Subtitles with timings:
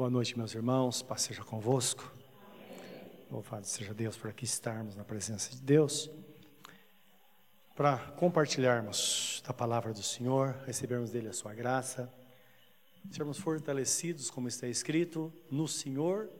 [0.00, 2.10] Boa noite, meus irmãos, paz seja convosco.
[3.30, 6.10] Louvado seja Deus por aqui estarmos na presença de Deus,
[7.76, 12.10] para compartilharmos da palavra do Senhor, recebermos dele a sua graça,
[13.10, 16.30] sermos fortalecidos, como está escrito, no Senhor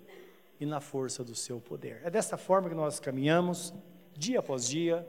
[0.59, 2.01] e na força do seu poder.
[2.03, 3.75] É dessa forma que nós caminhamos,
[4.17, 5.07] dia após dia,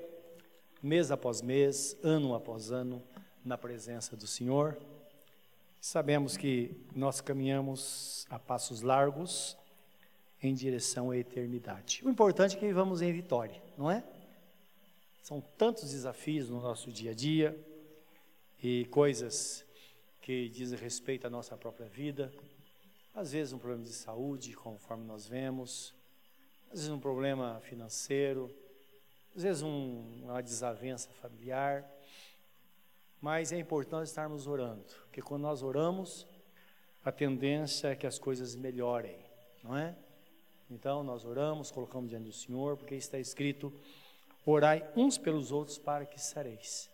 [0.84, 3.02] mês após mês, ano após ano,
[3.46, 4.78] na presença do Senhor.
[5.84, 9.58] Sabemos que nós caminhamos a passos largos
[10.40, 12.04] em direção à eternidade.
[12.06, 14.04] O importante é que vivamos em vitória, não é?
[15.24, 17.60] São tantos desafios no nosso dia a dia
[18.62, 19.66] e coisas
[20.22, 22.32] que dizem respeito à nossa própria vida.
[23.16, 25.96] Às vezes um problema de saúde, conforme nós vemos,
[26.68, 28.56] às vezes um problema financeiro,
[29.36, 31.84] às vezes um, uma desavença familiar.
[33.22, 36.26] Mas é importante estarmos orando, porque quando nós oramos,
[37.06, 39.16] a tendência é que as coisas melhorem,
[39.64, 39.96] não é?
[40.72, 43.72] Então nós oramos, colocamos diante do Senhor, porque está escrito:
[44.46, 46.90] orai uns pelos outros para que sareis.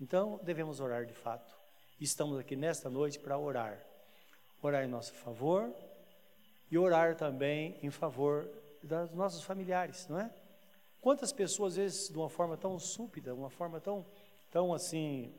[0.00, 1.54] Então devemos orar de fato.
[2.00, 3.84] Estamos aqui nesta noite para orar.
[4.62, 5.70] Orar em nosso favor
[6.70, 8.48] e orar também em favor
[8.82, 10.30] dos nossos familiares, não é?
[11.00, 14.06] Quantas pessoas, às vezes, de uma forma tão súbita, uma forma tão
[14.52, 15.34] tão assim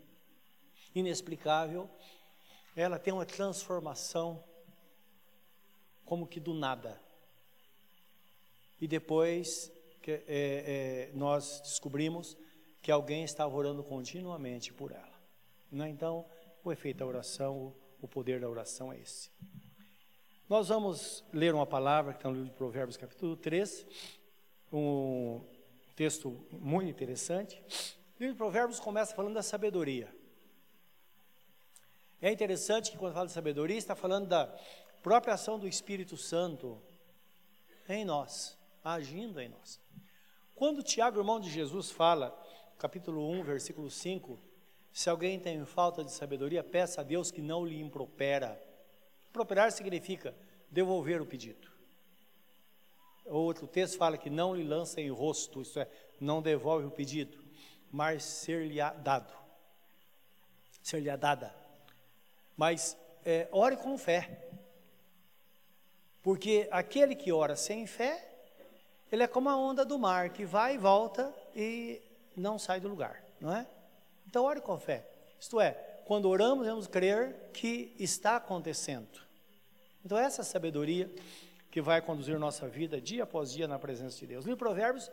[0.94, 1.89] inexplicável,
[2.75, 4.44] ela tem uma transformação
[6.03, 7.00] como que do nada.
[8.81, 12.36] E depois que, é, é, nós descobrimos
[12.81, 15.14] que alguém estava orando continuamente por ela.
[15.72, 15.89] Né?
[15.89, 16.25] Então,
[16.64, 19.30] o efeito da oração, o poder da oração é esse.
[20.50, 23.88] Nós vamos ler uma palavra que está no livro de Provérbios, capítulo 3,
[24.72, 25.39] um
[25.95, 27.64] texto muito interessante.
[28.23, 30.07] O livro de Provérbios começa falando da sabedoria.
[32.21, 34.47] É interessante que quando fala de sabedoria, está falando da
[35.02, 36.81] própria ação do Espírito Santo
[37.89, 39.77] em nós, agindo em nós.
[40.55, 42.33] Quando Tiago, irmão de Jesus, fala,
[42.77, 44.39] capítulo 1, versículo 5,
[44.93, 48.58] se alguém tem falta de sabedoria, peça a Deus que não lhe impropera.
[49.31, 50.33] Improperar significa
[50.71, 51.67] devolver o pedido.
[53.25, 55.89] Outro texto fala que não lhe lança em rosto, isso é,
[56.21, 57.42] não devolve o pedido
[57.93, 59.31] mas ser-lhe-á dado.
[60.81, 61.54] Ser-lhe-á dada.
[62.58, 64.49] Mas é, ore com fé.
[66.23, 68.27] Porque aquele que ora sem fé,
[69.11, 72.02] ele é como a onda do mar, que vai e volta e
[72.36, 73.67] não sai do lugar, não é?
[74.25, 75.08] Então ore com fé.
[75.39, 75.73] Isto é,
[76.05, 79.21] quando oramos, devemos crer que está acontecendo.
[80.04, 81.14] Então essa sabedoria
[81.70, 84.45] que vai conduzir nossa vida dia após dia na presença de Deus.
[84.45, 85.11] No Provérbios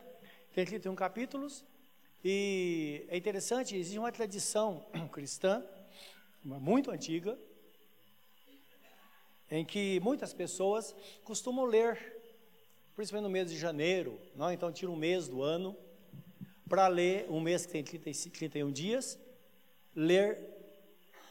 [0.55, 1.63] tem 31 capítulos,
[2.23, 5.65] e é interessante, existe uma tradição cristã,
[6.45, 7.39] muito antiga,
[9.51, 10.95] em que muitas pessoas
[11.25, 11.99] costumam ler,
[12.95, 14.53] principalmente no mês de janeiro, não?
[14.53, 15.77] então tira um mês do ano,
[16.69, 19.19] para ler, um mês que tem 30, 31 dias,
[19.95, 20.39] ler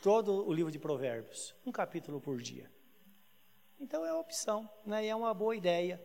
[0.02, 2.70] todo o livro de Provérbios, um capítulo por dia.
[3.80, 5.06] Então é uma opção, né?
[5.06, 6.02] e é uma boa ideia,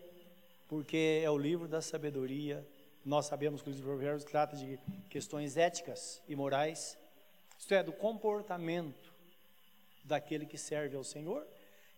[0.68, 2.64] porque é o livro da sabedoria
[3.04, 4.78] nós sabemos que o livro de Provérbios trata de
[5.10, 6.96] questões éticas e morais,
[7.58, 9.12] isto é, do comportamento
[10.02, 11.46] daquele que serve ao Senhor,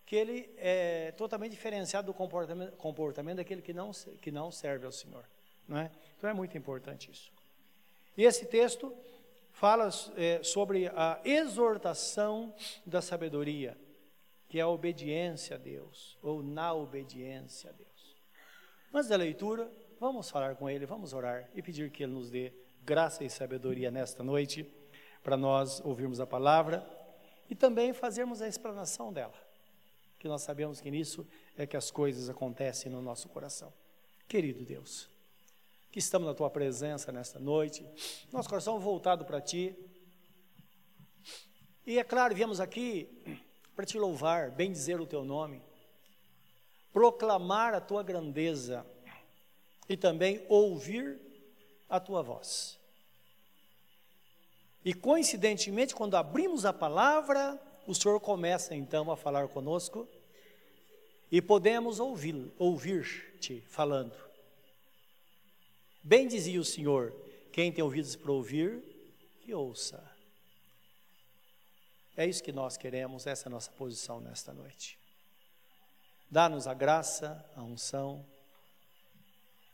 [0.05, 3.91] que ele é totalmente diferenciado do comportamento, comportamento daquele que não,
[4.21, 5.25] que não serve ao Senhor.
[5.67, 5.91] Não é?
[6.17, 7.31] Então é muito importante isso.
[8.17, 8.95] E esse texto
[9.51, 12.53] fala é, sobre a exortação
[12.85, 13.77] da sabedoria,
[14.47, 18.15] que é a obediência a Deus, ou na obediência a Deus.
[18.93, 19.69] Antes da leitura,
[19.99, 22.53] Vamos falar com Ele, vamos orar e pedir que Ele nos dê
[22.83, 24.63] graça e sabedoria nesta noite,
[25.23, 26.87] para nós ouvirmos a palavra
[27.49, 29.33] e também fazermos a explanação dela,
[30.19, 31.27] que nós sabemos que nisso
[31.57, 33.73] é que as coisas acontecem no nosso coração.
[34.27, 35.09] Querido Deus,
[35.91, 37.83] que estamos na Tua presença nesta noite,
[38.31, 39.75] nosso coração voltado para Ti,
[41.87, 43.09] e é claro, viemos aqui
[43.75, 45.59] para Te louvar, bem dizer o Teu nome,
[46.93, 48.85] proclamar a Tua grandeza,
[49.87, 51.19] e também ouvir
[51.89, 52.77] a tua voz.
[54.83, 60.07] E coincidentemente, quando abrimos a palavra, o Senhor começa então a falar conosco
[61.31, 64.15] e podemos ouvir, ouvir-te falando.
[66.01, 67.13] Bem dizia o Senhor:
[67.51, 68.81] quem tem ouvidos para ouvir,
[69.41, 70.03] que ouça.
[72.15, 74.97] É isso que nós queremos, essa é a nossa posição nesta noite.
[76.31, 78.25] Dá-nos a graça, a unção,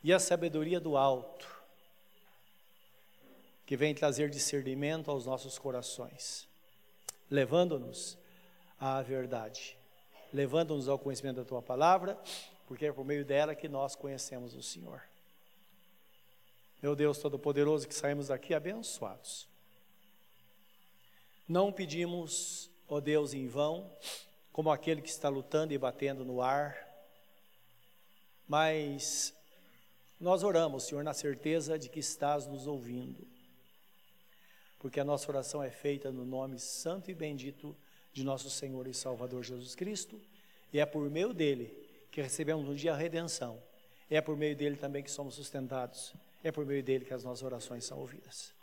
[0.03, 1.49] e a sabedoria do alto,
[3.65, 6.47] que vem trazer discernimento aos nossos corações,
[7.31, 8.17] levando-nos
[8.79, 9.77] à verdade.
[10.33, 12.17] levando-nos ao conhecimento da tua palavra,
[12.67, 15.01] porque é por meio dela que nós conhecemos o Senhor.
[16.81, 19.47] Meu Deus Todo-Poderoso, que saímos daqui abençoados.
[21.47, 23.89] Não pedimos, ó Deus, em vão,
[24.51, 26.75] como aquele que está lutando e batendo no ar,
[28.47, 29.33] mas
[30.23, 33.27] nós oramos, Senhor, na certeza de que estás nos ouvindo,
[34.79, 37.75] porque a nossa oração é feita no nome santo e bendito
[38.11, 40.19] de nosso Senhor e Salvador Jesus Cristo,
[40.71, 41.71] e é por meio dele
[42.11, 43.61] que recebemos um dia a redenção,
[44.09, 47.41] é por meio dele também que somos sustentados é por meio dele que as nossas
[47.41, 48.53] orações são ouvidas.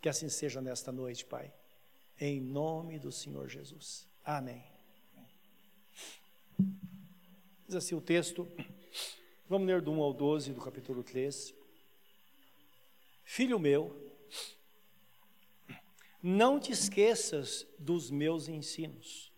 [0.00, 1.52] Que assim seja nesta noite, Pai.
[2.20, 4.06] Em nome do Senhor Jesus.
[4.24, 4.62] Amém.
[7.66, 8.48] Diz assim o texto.
[9.48, 11.54] Vamos ler do 1 ao 12 do capítulo 3.
[13.24, 13.96] Filho meu,
[16.22, 19.32] não te esqueças dos meus ensinos.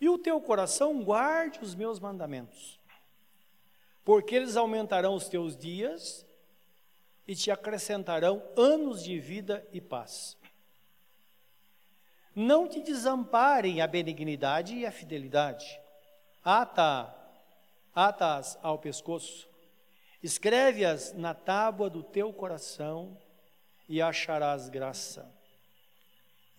[0.00, 2.82] E o teu coração guarde os meus mandamentos
[4.04, 6.26] porque eles aumentarão os teus dias
[7.26, 10.36] e te acrescentarão anos de vida e paz.
[12.34, 15.80] Não te desamparem a benignidade e a fidelidade.
[16.42, 17.14] Ata,
[17.94, 19.48] atas ao pescoço,
[20.22, 23.16] escreve-as na tábua do teu coração
[23.88, 25.30] e acharás graça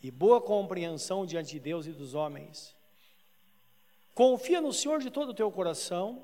[0.03, 2.75] e boa compreensão diante de Deus e dos homens.
[4.13, 6.21] Confia no Senhor de todo o teu coração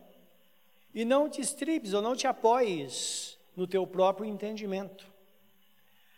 [0.93, 5.09] e não te estribes ou não te apoies no teu próprio entendimento.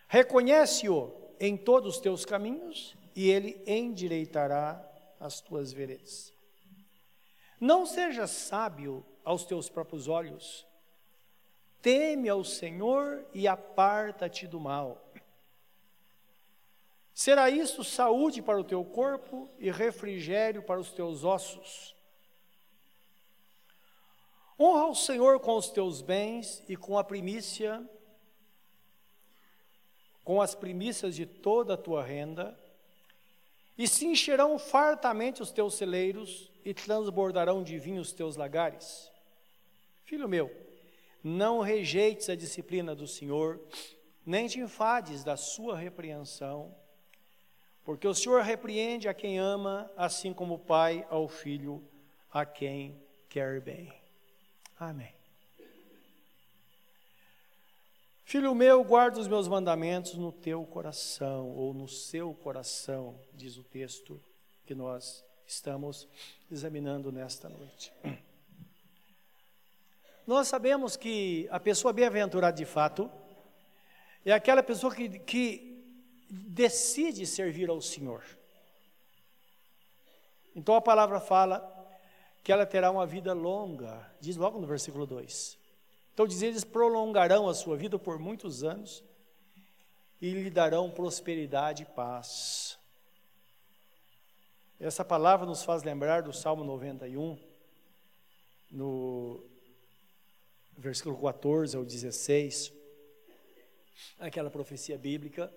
[0.08, 4.84] Reconhece-o em todos os teus caminhos e ele endireitará
[5.20, 6.34] as tuas veredas.
[7.62, 10.66] Não sejas sábio aos teus próprios olhos.
[11.80, 15.00] Teme ao Senhor e aparta-te do mal.
[17.14, 21.96] Será isso saúde para o teu corpo e refrigério para os teus ossos.
[24.60, 27.88] Honra o Senhor com os teus bens e com a primícia,
[30.24, 32.58] com as primícias de toda a tua renda,
[33.82, 39.12] e se encherão fartamente os teus celeiros e transbordarão de vinho os teus lagares.
[40.04, 40.56] Filho meu,
[41.24, 43.60] não rejeites a disciplina do Senhor,
[44.24, 46.76] nem te enfades da sua repreensão,
[47.84, 51.84] porque o Senhor repreende a quem ama, assim como o pai ao filho,
[52.32, 53.92] a quem quer bem.
[54.78, 55.21] Amém.
[58.32, 63.64] Filho meu, guarda os meus mandamentos no teu coração, ou no seu coração, diz o
[63.66, 64.24] texto
[64.66, 66.08] que nós estamos
[66.50, 67.92] examinando nesta noite.
[70.26, 73.12] Nós sabemos que a pessoa bem-aventurada de fato
[74.26, 75.84] é aquela pessoa que, que
[76.30, 78.24] decide servir ao Senhor.
[80.56, 81.60] Então a palavra fala
[82.46, 85.60] que ela terá uma vida longa, diz logo no versículo 2.
[86.14, 89.04] Então diz, eles prolongarão a sua vida por muitos anos
[90.22, 92.78] e lhe darão prosperidade e paz.
[94.80, 97.38] Essa palavra nos faz lembrar do Salmo 91,
[98.72, 99.44] no
[100.76, 102.74] versículo 14 ao 16,
[104.20, 105.54] aquela profecia bíblica,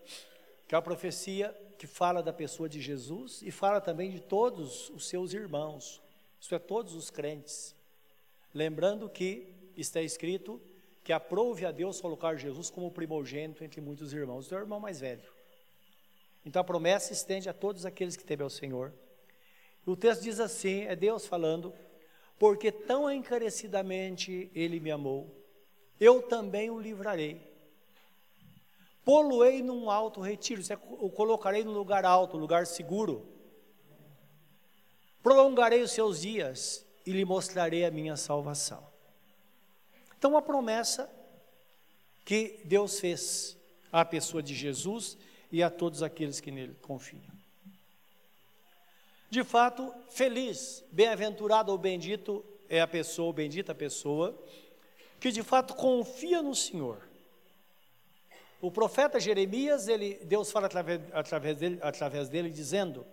[0.68, 4.90] que é a profecia que fala da pessoa de Jesus e fala também de todos
[4.90, 6.02] os seus irmãos.
[6.38, 7.75] Isso é todos os crentes.
[8.52, 10.61] Lembrando que está escrito
[11.02, 15.33] que aprove a Deus colocar Jesus como primogênito entre muitos irmãos, o irmão mais velho.
[16.45, 18.93] Então a promessa estende a todos aqueles que temem ao Senhor.
[19.85, 21.75] O texto diz assim: é Deus falando,
[22.38, 25.28] porque tão encarecidamente ele me amou,
[26.00, 27.52] eu também o livrarei.
[29.04, 30.62] Poluei num alto retiro,
[30.99, 33.35] o colocarei num lugar alto, lugar seguro
[35.25, 38.87] prolongarei os seus dias e lhe mostrarei a minha salvação.
[40.25, 41.07] Então, uma promessa
[42.25, 43.59] que Deus fez
[43.93, 45.19] à pessoa de Jesus
[45.52, 47.21] e a todos aqueles que nele confiam.
[49.28, 54.35] De fato, feliz, bem-aventurado ou bendito é a pessoa, bendita a pessoa,
[55.21, 57.07] que de fato confia no Senhor.
[58.62, 63.07] O profeta Jeremias, ele, Deus fala através, através, dele, através dele, dizendo: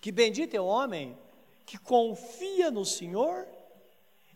[0.00, 1.18] que bendito é o homem
[1.66, 3.57] que confia no Senhor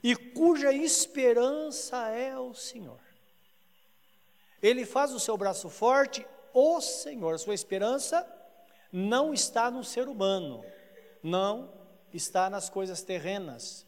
[0.02, 2.98] e cuja esperança é o Senhor.
[4.60, 7.38] Ele faz o seu braço forte, o Senhor.
[7.38, 8.26] Sua esperança
[8.92, 10.64] não está no ser humano,
[11.22, 11.72] não
[12.12, 13.86] está nas coisas terrenas.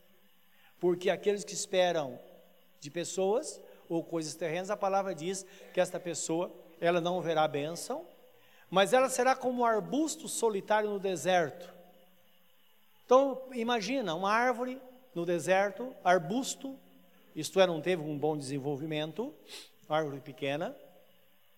[0.78, 2.18] Porque aqueles que esperam
[2.80, 8.06] de pessoas ou coisas terrenas, a palavra diz que esta pessoa, ela não verá bênção,
[8.70, 11.72] mas ela será como um arbusto solitário no deserto.
[13.04, 14.80] Então, imagina uma árvore
[15.14, 16.78] no deserto, arbusto,
[17.34, 19.34] isto é, não teve um bom desenvolvimento,
[19.88, 20.76] árvore pequena,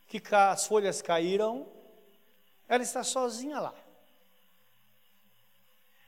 [0.08, 1.66] que as folhas caíram,
[2.68, 3.75] ela está sozinha lá.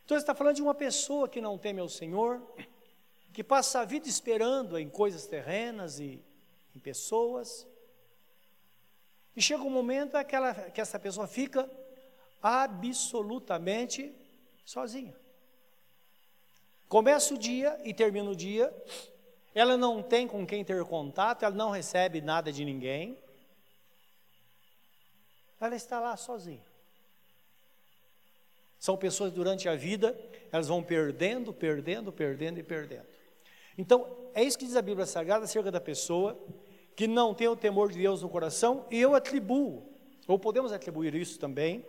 [0.05, 2.41] Então, está falando de uma pessoa que não teme ao Senhor,
[3.33, 6.23] que passa a vida esperando em coisas terrenas e
[6.75, 7.67] em pessoas,
[9.39, 11.71] e chega um momento é que, ela, que essa pessoa fica
[12.43, 14.13] absolutamente
[14.65, 15.15] sozinha.
[16.89, 18.75] Começa o dia e termina o dia,
[19.55, 23.19] ela não tem com quem ter contato, ela não recebe nada de ninguém,
[25.61, 26.65] ela está lá sozinha.
[28.79, 30.19] São pessoas durante a vida,
[30.53, 33.07] elas vão perdendo, perdendo, perdendo e perdendo.
[33.77, 36.39] Então, é isso que diz a Bíblia Sagrada acerca da pessoa
[36.97, 39.89] que não tem o temor de Deus no coração, e eu atribuo,
[40.27, 41.85] ou podemos atribuir isso também,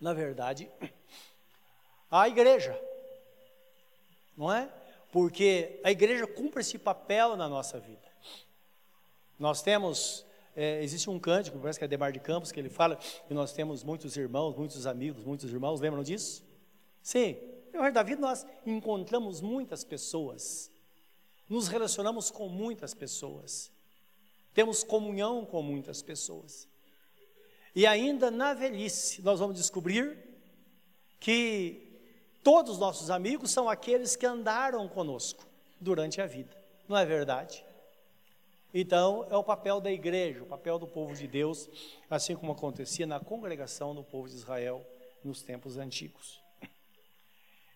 [0.00, 0.70] na verdade,
[2.10, 2.80] à igreja,
[4.38, 4.72] não é?
[5.12, 8.08] Porque a igreja cumpre esse papel na nossa vida.
[9.38, 10.24] Nós temos,
[10.56, 13.52] é, existe um cântico, parece que é Demar de Campos, que ele fala que nós
[13.52, 16.42] temos muitos irmãos, muitos amigos, muitos irmãos, lembram disso?
[17.02, 17.36] Sim,
[17.74, 20.70] no resto da vida nós encontramos muitas pessoas,
[21.48, 23.70] nos relacionamos com muitas pessoas
[24.58, 26.66] temos comunhão com muitas pessoas.
[27.76, 30.18] E ainda na velhice, nós vamos descobrir
[31.20, 31.87] que
[32.48, 35.46] todos os nossos amigos são aqueles que andaram conosco
[35.78, 36.56] durante a vida,
[36.88, 37.62] não é verdade?
[38.72, 41.68] Então, é o papel da igreja, o papel do povo de Deus,
[42.08, 44.82] assim como acontecia na congregação do povo de Israel
[45.22, 46.42] nos tempos antigos.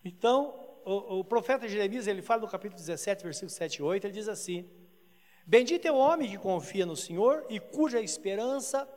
[0.02, 4.14] Então, o, o profeta Jeremias, ele fala no capítulo 17, versículo 7 e 8, ele
[4.14, 4.66] diz assim:
[5.46, 8.88] Bendito é o homem que confia no Senhor e cuja esperança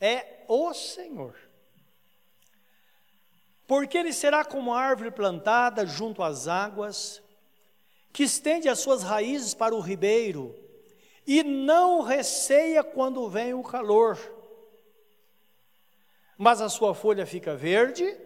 [0.00, 1.47] é o Senhor.
[3.68, 7.22] Porque ele será como árvore plantada junto às águas,
[8.12, 10.58] que estende as suas raízes para o ribeiro
[11.26, 14.18] e não receia quando vem o calor.
[16.38, 18.18] Mas a sua folha fica verde,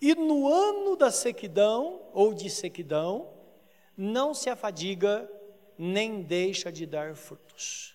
[0.00, 3.30] e no ano da sequidão ou de sequidão,
[3.94, 5.30] não se afadiga
[5.76, 7.94] nem deixa de dar frutos.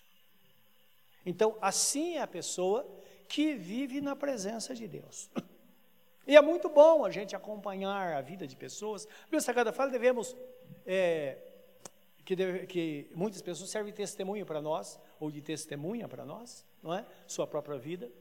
[1.26, 2.88] Então, assim é a pessoa
[3.28, 5.30] que vive na presença de Deus.
[6.30, 9.08] E é muito bom a gente acompanhar a vida de pessoas.
[9.24, 10.38] Bíblia Sagrada fala, devemos,
[10.86, 11.40] é,
[12.24, 16.64] que, deve, que muitas pessoas servem de testemunho para nós, ou de testemunha para nós,
[16.84, 17.04] não é?
[17.26, 18.12] Sua própria vida.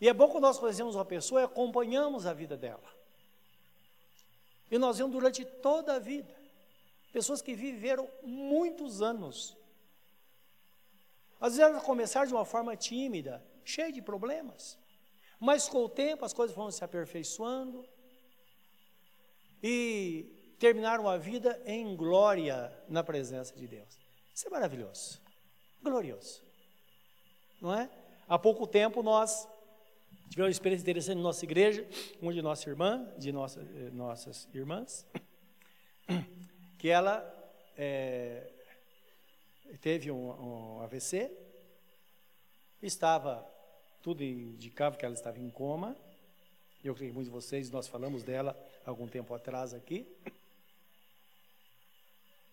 [0.00, 2.82] E é bom quando nós conhecemos uma pessoa e acompanhamos a vida dela.
[4.68, 6.34] E nós vemos durante toda a vida.
[7.12, 9.56] Pessoas que viveram muitos anos.
[11.40, 14.81] Às vezes elas começaram de uma forma tímida, cheia de problemas.
[15.44, 17.84] Mas com o tempo as coisas foram se aperfeiçoando
[19.60, 23.98] e terminaram a vida em glória na presença de Deus.
[24.32, 25.20] Isso é maravilhoso,
[25.82, 26.40] glorioso,
[27.60, 27.90] não é?
[28.28, 29.48] Há pouco tempo nós
[30.30, 31.88] tivemos uma experiência interessante na nossa igreja,
[32.20, 35.04] uma de nossa irmã, de nossa, eh, nossas irmãs,
[36.78, 37.20] que ela
[37.76, 38.48] é,
[39.80, 41.36] teve um, um, AVC,
[42.80, 43.44] estava,
[44.02, 45.96] tudo indicava que ela estava em coma,
[46.84, 50.06] eu creio que muitos de vocês, nós falamos dela algum tempo atrás aqui,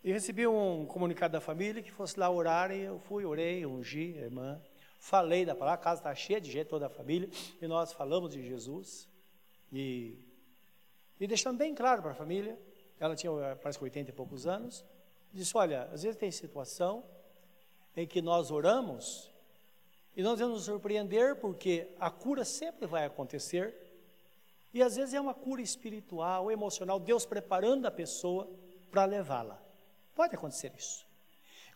[0.03, 4.15] e recebi um comunicado da família que fosse lá orar, e eu fui, orei, ungi
[4.17, 4.61] a irmã,
[4.99, 7.29] falei da palavra, a casa está cheia de gente, toda a família,
[7.61, 9.07] e nós falamos de Jesus,
[9.73, 10.15] e,
[11.19, 12.57] e deixando bem claro para a família
[12.99, 14.83] ela tinha, eh, parece que 80 e poucos anos,
[15.31, 17.03] disse, olha, às vezes tem situação
[17.95, 19.28] em que nós oramos
[20.15, 23.75] e nós vamos nos surpreender porque a cura sempre vai acontecer
[24.73, 28.49] e às vezes é uma cura espiritual, emocional, Deus preparando a pessoa
[28.91, 29.61] para levá-la.
[30.13, 31.07] Pode acontecer isso.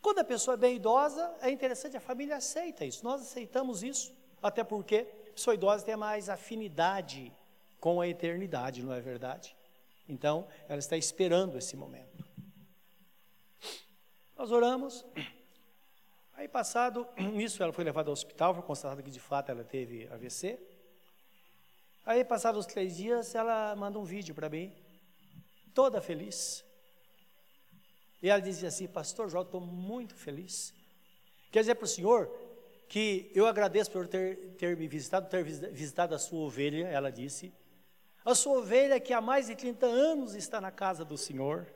[0.02, 4.14] Quando a pessoa é bem idosa, é interessante, a família aceita isso, nós aceitamos isso,
[4.42, 7.32] até porque a pessoa idosa tem mais afinidade
[7.80, 9.56] com a eternidade, não é verdade?
[10.08, 12.26] Então, ela está esperando esse momento.
[14.38, 15.06] Nós oramos.
[16.36, 20.08] Aí, passado isso, ela foi levada ao hospital, foi constatado que de fato ela teve
[20.08, 20.60] AVC.
[22.06, 24.74] Aí, passados os três dias, ela manda um vídeo para mim,
[25.74, 26.66] toda feliz.
[28.22, 30.74] E ela dizia assim: Pastor João, estou muito feliz.
[31.52, 32.30] Quer dizer para o senhor
[32.90, 37.54] que eu agradeço por ter, ter me visitado, ter visitado a sua ovelha, ela disse.
[38.26, 41.68] A sua ovelha que há mais de 30 anos está na casa do Senhor,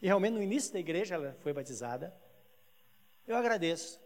[0.00, 2.14] e realmente no início da igreja ela foi batizada.
[3.28, 4.00] Eu agradeço.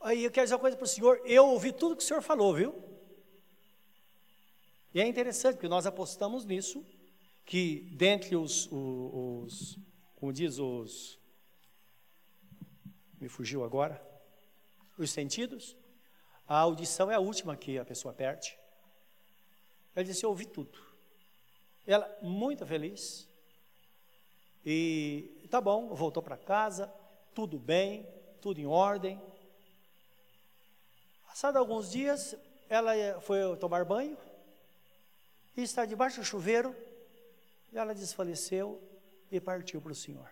[0.00, 2.22] Aí eu quero dizer uma coisa para o senhor, eu ouvi tudo que o senhor
[2.22, 2.74] falou, viu?
[4.94, 6.82] E é interessante, porque nós apostamos nisso,
[7.44, 9.78] que dentre os, os, os
[10.16, 11.18] como diz os,
[13.20, 14.02] me fugiu agora,
[14.96, 15.76] os sentidos,
[16.48, 18.58] a audição é a última que a pessoa perde.
[19.94, 20.78] Ela disse, eu ouvi tudo.
[21.86, 23.28] Ela, muito feliz,
[24.64, 26.90] e tá bom, voltou para casa,
[27.34, 28.06] tudo bem,
[28.42, 29.22] tudo em ordem.
[31.28, 32.34] Passado alguns dias,
[32.68, 34.18] ela foi tomar banho
[35.56, 36.74] e está debaixo do chuveiro.
[37.72, 38.82] E ela desfaleceu
[39.30, 40.28] e partiu para o Senhor.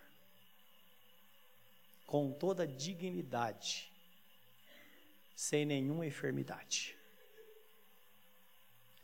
[2.05, 3.91] Com toda dignidade,
[5.33, 6.95] sem nenhuma enfermidade.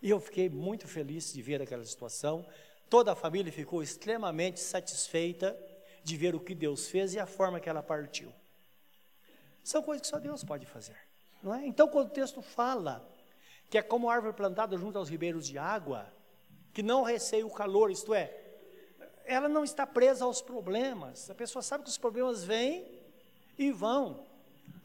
[0.01, 2.45] E eu fiquei muito feliz de ver aquela situação.
[2.89, 5.57] Toda a família ficou extremamente satisfeita
[6.03, 8.31] de ver o que Deus fez e a forma que ela partiu.
[9.67, 10.95] São coisas que só Deus pode fazer,
[11.43, 11.67] não é?
[11.67, 13.05] Então, quando o texto fala
[13.69, 16.07] que é como árvore plantada junto aos ribeiros de água,
[16.73, 18.33] que não receia o calor, isto é,
[19.25, 21.29] ela não está presa aos problemas.
[21.29, 22.87] A pessoa sabe que os problemas vêm
[23.57, 24.25] e vão.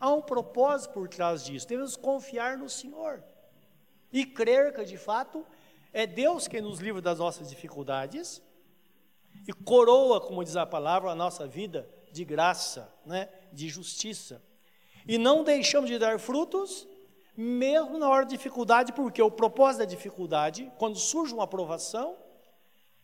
[0.01, 1.69] Há um propósito por trás disso.
[1.69, 3.23] Devemos confiar no Senhor
[4.13, 5.47] e crer que de fato
[5.93, 8.43] é Deus quem nos livra das nossas dificuldades
[9.47, 14.43] e coroa, como diz a palavra, a nossa vida de graça, né, de justiça.
[15.07, 16.87] E não deixamos de dar frutos,
[17.37, 22.17] mesmo na hora da dificuldade, porque o propósito da dificuldade, quando surge uma aprovação,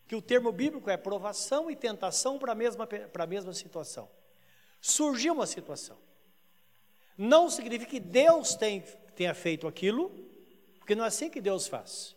[0.07, 4.09] que o termo bíblico é provação e tentação para a mesma, para a mesma situação.
[4.81, 5.99] Surgiu uma situação.
[7.17, 8.81] Não significa que Deus tem,
[9.15, 10.11] tenha feito aquilo,
[10.79, 12.17] porque não é assim que Deus faz.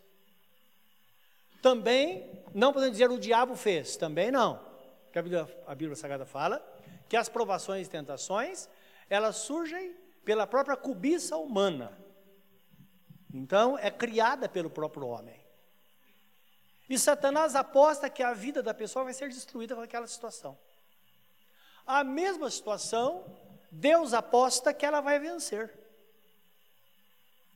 [1.61, 4.59] Também, não podemos dizer o diabo fez, também não.
[5.05, 6.65] Porque a Bíblia, a Bíblia Sagrada fala
[7.09, 8.69] que as provações e tentações,
[9.13, 11.97] elas surgem pela própria cobiça humana.
[13.33, 15.39] Então, é criada pelo próprio homem.
[16.89, 20.57] E Satanás aposta que a vida da pessoa vai ser destruída com aquela situação.
[21.85, 23.25] A mesma situação,
[23.71, 25.73] Deus aposta que ela vai vencer.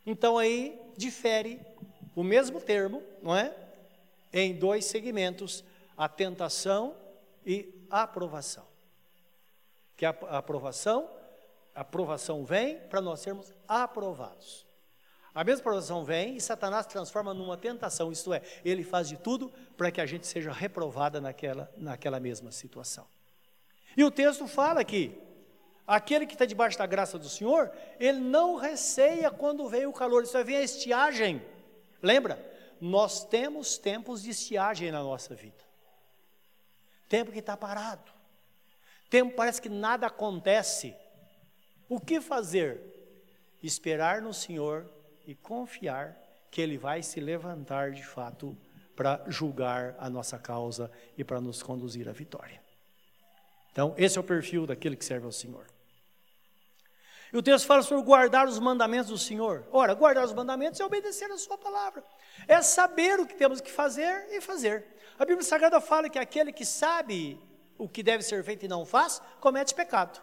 [0.06, 1.60] Então aí difere
[2.16, 3.54] o mesmo termo, não é?
[4.36, 5.64] em dois segmentos:
[5.98, 6.96] a tentação
[7.46, 8.66] e a aprovação.
[9.96, 11.10] Que a aprovação,
[11.76, 14.66] a aprovação vem para nós sermos aprovados.
[15.34, 19.52] A mesma aprovação vem e Satanás transforma numa tentação, isto é, ele faz de tudo
[19.76, 23.06] para que a gente seja reprovada naquela, naquela mesma situação.
[23.98, 25.22] E o texto fala que
[25.86, 30.24] aquele que está debaixo da graça do Senhor, ele não receia quando vem o calor,
[30.24, 31.46] isso é, vem a estiagem.
[32.02, 32.56] Lembra?
[32.80, 35.64] nós temos tempos de estiagem na nossa vida.
[37.08, 38.12] Tempo que está parado.
[39.10, 40.96] Tempo parece que nada acontece.
[41.88, 42.82] O que fazer?
[43.62, 44.90] Esperar no Senhor
[45.26, 46.18] e confiar
[46.52, 48.58] que Ele vai se levantar de fato
[48.96, 52.62] para julgar a nossa causa e para nos conduzir à vitória.
[53.72, 55.66] Então, esse é o perfil daquele que serve ao Senhor.
[57.34, 59.68] E o texto fala sobre guardar os mandamentos do Senhor.
[59.72, 62.02] Ora, guardar os mandamentos é obedecer a Sua palavra,
[62.48, 64.86] é saber o que temos que fazer e fazer.
[65.20, 67.38] A Bíblia Sagrada fala que aquele que sabe
[67.78, 70.22] o que deve ser feito e não faz, comete pecado.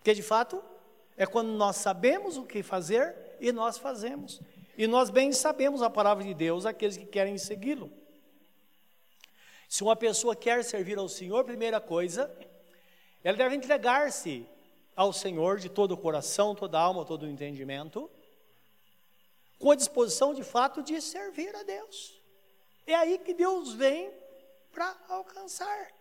[0.00, 0.64] Porque de fato
[1.14, 4.40] é quando nós sabemos o que fazer e nós fazemos.
[4.76, 7.92] E nós bem sabemos a palavra de Deus, aqueles que querem segui-lo.
[9.68, 12.34] Se uma pessoa quer servir ao Senhor, primeira coisa,
[13.22, 14.48] ela deve entregar-se
[14.96, 18.10] ao Senhor de todo o coração, toda a alma, todo o entendimento,
[19.58, 22.18] com a disposição de fato de servir a Deus.
[22.86, 24.10] É aí que Deus vem
[24.72, 25.99] para alcançar.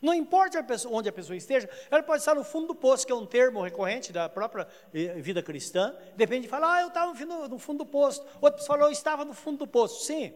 [0.00, 3.14] Não importa onde a pessoa esteja, ela pode estar no fundo do poço, que é
[3.14, 5.94] um termo recorrente da própria eh, vida cristã.
[6.14, 7.12] Depende de falar, ah, eu estava
[7.48, 8.22] no fundo do poço.
[8.22, 10.04] Pessoa falou, eu estava no fundo do poço.
[10.04, 10.34] Sim,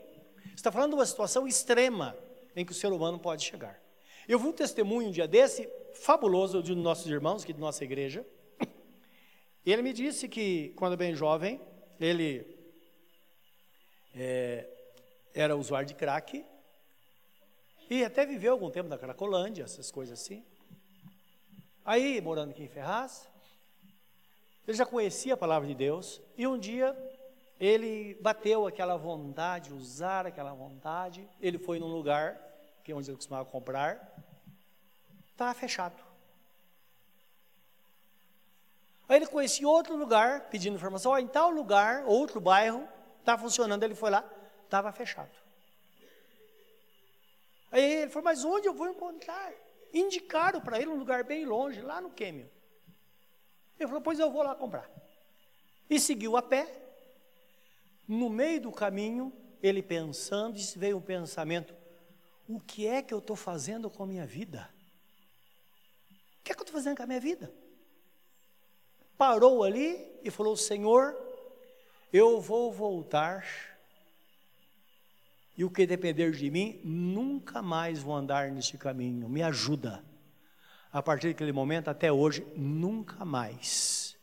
[0.57, 2.17] está falando de uma situação extrema
[2.57, 3.79] em que o ser humano pode chegar.
[4.27, 7.61] Eu vi um testemunho um dia desse, fabuloso, de um dos nossos irmãos, aqui da
[7.61, 8.25] nossa igreja.
[9.65, 11.61] Ele me disse que, quando bem jovem,
[12.01, 12.47] ele
[14.15, 14.67] é,
[15.35, 16.45] era usuário de crack
[17.91, 20.45] e até viveu algum tempo na Cracolândia, essas coisas assim.
[21.85, 23.29] Aí, morando aqui em Ferraz,
[24.67, 26.97] ele já conhecia a palavra de Deus e um dia
[27.59, 31.29] ele bateu aquela vontade, usar aquela vontade.
[31.41, 32.41] Ele foi num lugar
[32.85, 34.17] que é onde ele costumava comprar,
[35.33, 36.01] estava fechado.
[39.09, 43.83] Aí ele conhecia outro lugar, pedindo informação, oh, em tal lugar, outro bairro, está funcionando,
[43.83, 44.25] ele foi lá,
[44.65, 45.50] estava fechado.
[47.71, 49.53] Aí ele falou, mas onde eu vou encontrar?
[49.93, 52.51] Indicaram para ele um lugar bem longe, lá no Quêmio.
[53.81, 54.89] Ele falou: Pois eu vou lá comprar.
[55.89, 56.77] E seguiu a pé.
[58.07, 61.75] No meio do caminho, ele pensando, veio um pensamento:
[62.47, 64.69] O que é que eu estou fazendo com a minha vida?
[66.39, 67.53] O que é que eu estou fazendo com a minha vida?
[69.17, 71.17] Parou ali e falou: Senhor,
[72.13, 73.47] eu vou voltar.
[75.61, 79.29] E o que depender de mim, nunca mais vou andar neste caminho.
[79.29, 80.03] Me ajuda.
[80.91, 84.17] A partir daquele momento até hoje, nunca mais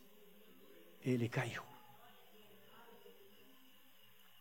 [0.99, 1.61] ele caiu.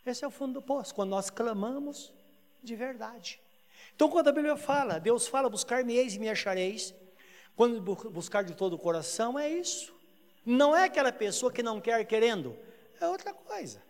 [0.07, 2.15] Esse é o fundo do poço, quando nós clamamos
[2.63, 3.43] de verdade.
[3.95, 6.95] Então, quando a Bíblia fala, Deus fala: buscar-me-eis e me achareis.
[7.55, 7.79] Quando
[8.11, 9.95] buscar de todo o coração, é isso.
[10.47, 12.57] Não é aquela pessoa que não quer querendo,
[12.99, 13.83] é outra coisa.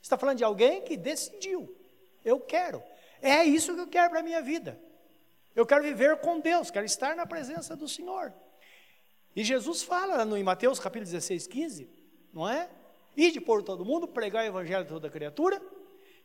[0.00, 1.83] Está falando de alguém que decidiu.
[2.24, 2.82] Eu quero.
[3.20, 4.80] É isso que eu quero para a minha vida.
[5.54, 8.32] Eu quero viver com Deus, quero estar na presença do Senhor.
[9.36, 11.88] E Jesus fala em Mateus capítulo 16, 15,
[12.32, 12.68] não é?
[13.16, 15.62] Ide por todo mundo, pregar o evangelho a toda criatura.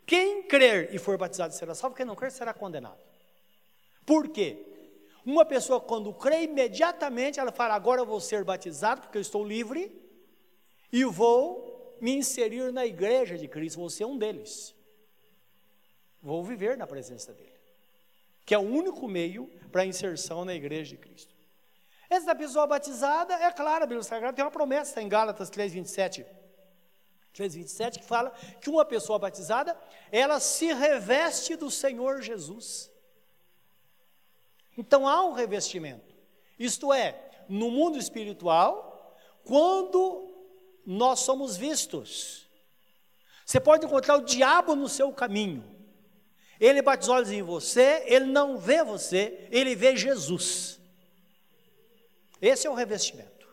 [0.05, 2.99] Quem crer e for batizado será salvo, quem não crer será condenado.
[4.05, 4.65] Por quê?
[5.23, 9.45] Uma pessoa, quando crê, imediatamente ela fala: Agora eu vou ser batizado, porque eu estou
[9.45, 9.91] livre,
[10.91, 14.73] e vou me inserir na igreja de Cristo, vou ser um deles.
[16.21, 17.60] Vou viver na presença dele,
[18.45, 21.34] que é o único meio para a inserção na igreja de Cristo.
[22.10, 26.25] Essa pessoa batizada, é claro, a Bíblia Sagrada tem uma promessa em Gálatas 3, 27.
[27.34, 29.77] 3, 27, que fala que uma pessoa batizada,
[30.12, 32.91] ela se reveste do Senhor Jesus.
[34.77, 36.15] Então há um revestimento.
[36.58, 40.34] Isto é, no mundo espiritual, quando
[40.86, 42.49] nós somos vistos,
[43.45, 45.78] você pode encontrar o diabo no seu caminho.
[46.59, 50.79] Ele bate os olhos em você, ele não vê você, ele vê Jesus.
[52.41, 53.47] Esse é o revestimento.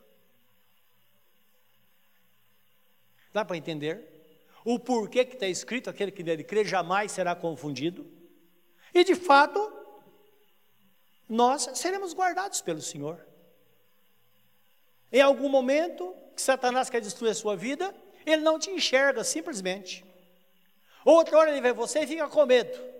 [3.32, 4.16] Dá para entender?
[4.64, 8.10] O porquê que está escrito, aquele que nele crê jamais será confundido.
[8.92, 9.72] E de fato,
[11.28, 13.24] nós seremos guardados pelo Senhor.
[15.12, 20.04] Em algum momento que Satanás quer destruir a sua vida, ele não te enxerga simplesmente.
[21.04, 22.95] Outra hora ele vê você e fica com medo.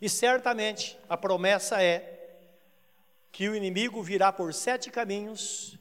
[0.00, 2.12] E certamente a promessa é
[3.32, 5.78] que o inimigo virá por sete caminhos.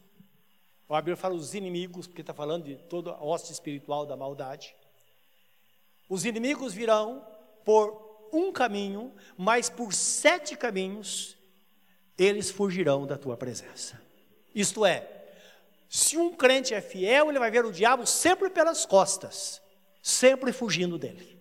[0.89, 4.75] A Bíblia fala os inimigos, porque está falando de toda a hoste espiritual da maldade.
[6.09, 7.25] Os inimigos virão
[7.63, 11.35] por um caminho, mas por sete caminhos
[12.17, 14.01] eles fugirão da tua presença.
[14.53, 15.09] Isto é,
[15.89, 19.61] se um crente é fiel, ele vai ver o diabo sempre pelas costas,
[20.01, 21.34] sempre fugindo dele.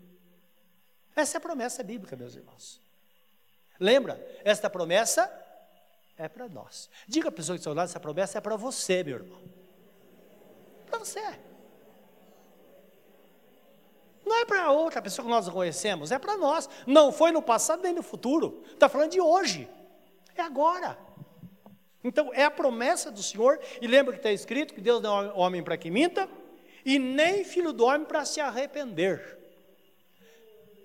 [1.17, 2.81] Essa é a promessa bíblica, meus irmãos.
[3.79, 4.21] Lembra?
[4.45, 5.31] Esta promessa
[6.17, 6.89] é para nós.
[7.07, 9.41] Diga a pessoa que está ao lado, essa promessa é para você, meu irmão.
[10.87, 11.23] Para você.
[14.25, 16.69] Não é para outra pessoa que nós conhecemos, é para nós.
[16.87, 18.65] Não foi no passado nem no futuro.
[18.73, 19.69] Está falando de hoje.
[20.35, 20.99] É agora.
[22.03, 23.61] Então, é a promessa do Senhor.
[23.81, 26.29] E lembra que está escrito que Deus não é homem para que minta,
[26.85, 29.44] e nem filho do homem para se arrepender.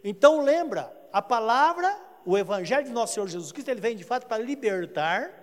[0.03, 4.27] Então, lembra, a palavra, o evangelho de nosso Senhor Jesus Cristo, ele vem de fato
[4.27, 5.33] para libertar,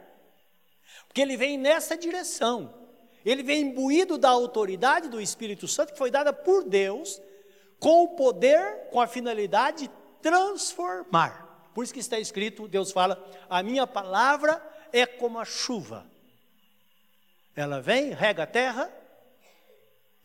[1.06, 2.72] porque ele vem nessa direção.
[3.24, 7.20] Ele vem imbuído da autoridade do Espírito Santo que foi dada por Deus
[7.80, 9.90] com o poder, com a finalidade de
[10.22, 11.70] transformar.
[11.74, 16.06] Por isso que está escrito, Deus fala: a minha palavra é como a chuva.
[17.54, 18.90] Ela vem, rega a terra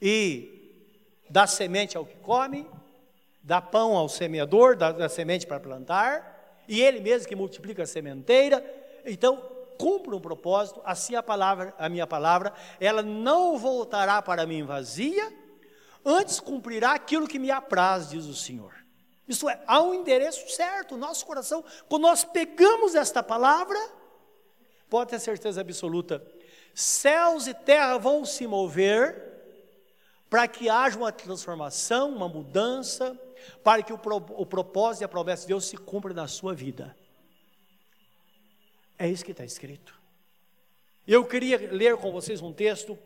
[0.01, 0.83] e
[1.29, 2.69] dá semente ao que come,
[3.43, 7.88] dá pão ao semeador, dá, dá semente para plantar, e ele mesmo que multiplica a
[7.88, 8.63] sementeira.
[9.06, 9.38] Então,
[9.77, 15.34] cumpre um propósito, assim a palavra, a minha palavra, ela não voltará para mim vazia,
[16.06, 18.73] antes cumprirá aquilo que me apraz, diz o Senhor.
[19.27, 23.80] Isso é, há um endereço certo, nosso coração, quando nós pegamos esta palavra,
[24.89, 26.23] pode ter certeza absoluta,
[26.75, 29.32] céus e terra vão se mover
[30.30, 33.19] para que haja uma transformação, uma mudança,
[33.63, 36.54] para que o, pro, o propósito e a promessa de Deus se cumpra na sua
[36.54, 36.95] vida.
[38.97, 39.99] É isso que está escrito.
[41.08, 42.97] Eu queria ler com vocês um texto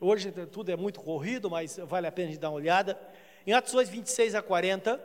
[0.00, 2.98] Hoje tudo é muito corrido, mas vale a pena de dar uma olhada.
[3.44, 5.02] Em Atos 2, 26 a 40,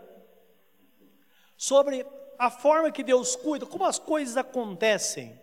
[1.58, 2.06] sobre
[2.38, 5.40] a forma que Deus cuida, como as coisas acontecem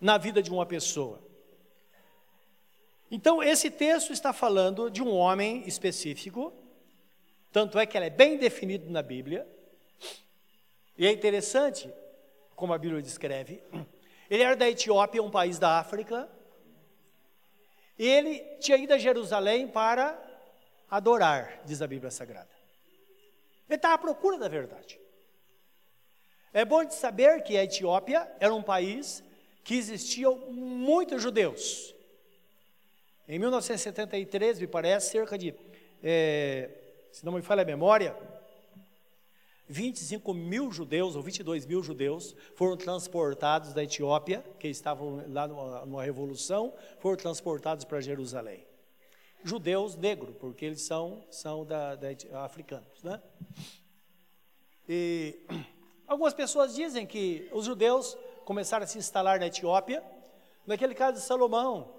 [0.00, 1.22] na vida de uma pessoa.
[3.10, 6.50] Então, esse texto está falando de um homem específico,
[7.54, 9.46] tanto é que ele é bem definido na Bíblia,
[10.98, 11.88] e é interessante
[12.56, 13.62] como a Bíblia descreve.
[14.28, 16.28] Ele era da Etiópia, um país da África,
[17.96, 20.20] Ele tinha ido a Jerusalém para
[20.90, 22.50] adorar, diz a Bíblia Sagrada.
[23.68, 24.98] Ele estava à procura da verdade.
[26.52, 29.22] É bom de saber que a Etiópia era um país
[29.62, 31.94] que existiam muitos judeus.
[33.28, 35.54] Em 1973, me parece, cerca de,
[36.02, 36.83] é,
[37.14, 38.16] se não me falha a memória,
[39.68, 46.02] 25 mil judeus, ou 22 mil judeus, foram transportados da Etiópia, que estavam lá numa,
[46.02, 48.66] revolução, foram transportados para Jerusalém.
[49.44, 52.08] Judeus negros, porque eles são, são da, da,
[52.44, 53.04] africanos.
[53.04, 53.22] Né?
[54.88, 55.38] E
[56.08, 60.02] algumas pessoas dizem que os judeus começaram a se instalar na Etiópia,
[60.66, 61.94] naquele caso de Salomão,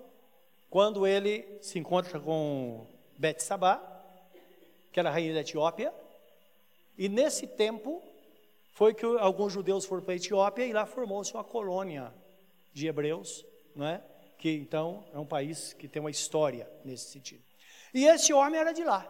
[0.70, 2.86] quando ele se encontra com
[3.18, 3.95] Bet Sabá,
[4.96, 5.94] que era rainha da Etiópia,
[6.98, 8.02] e nesse tempo
[8.72, 12.14] foi que alguns judeus foram para a Etiópia e lá formou-se uma colônia
[12.72, 14.02] de hebreus, não é?
[14.38, 17.44] que então é um país que tem uma história nesse sentido.
[17.94, 19.06] E esse homem era de lá.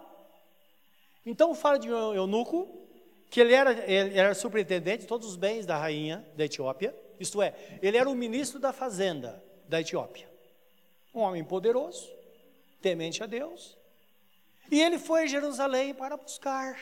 [1.24, 2.67] Então fala de um eunuco,
[3.30, 7.43] que ele era, ele era superintendente de todos os bens da rainha da Etiópia, isto
[7.43, 10.28] é, ele era o ministro da fazenda da Etiópia.
[11.13, 12.12] Um homem poderoso,
[12.82, 13.78] temente a Deus.
[14.71, 16.78] E ele foi a Jerusalém para buscar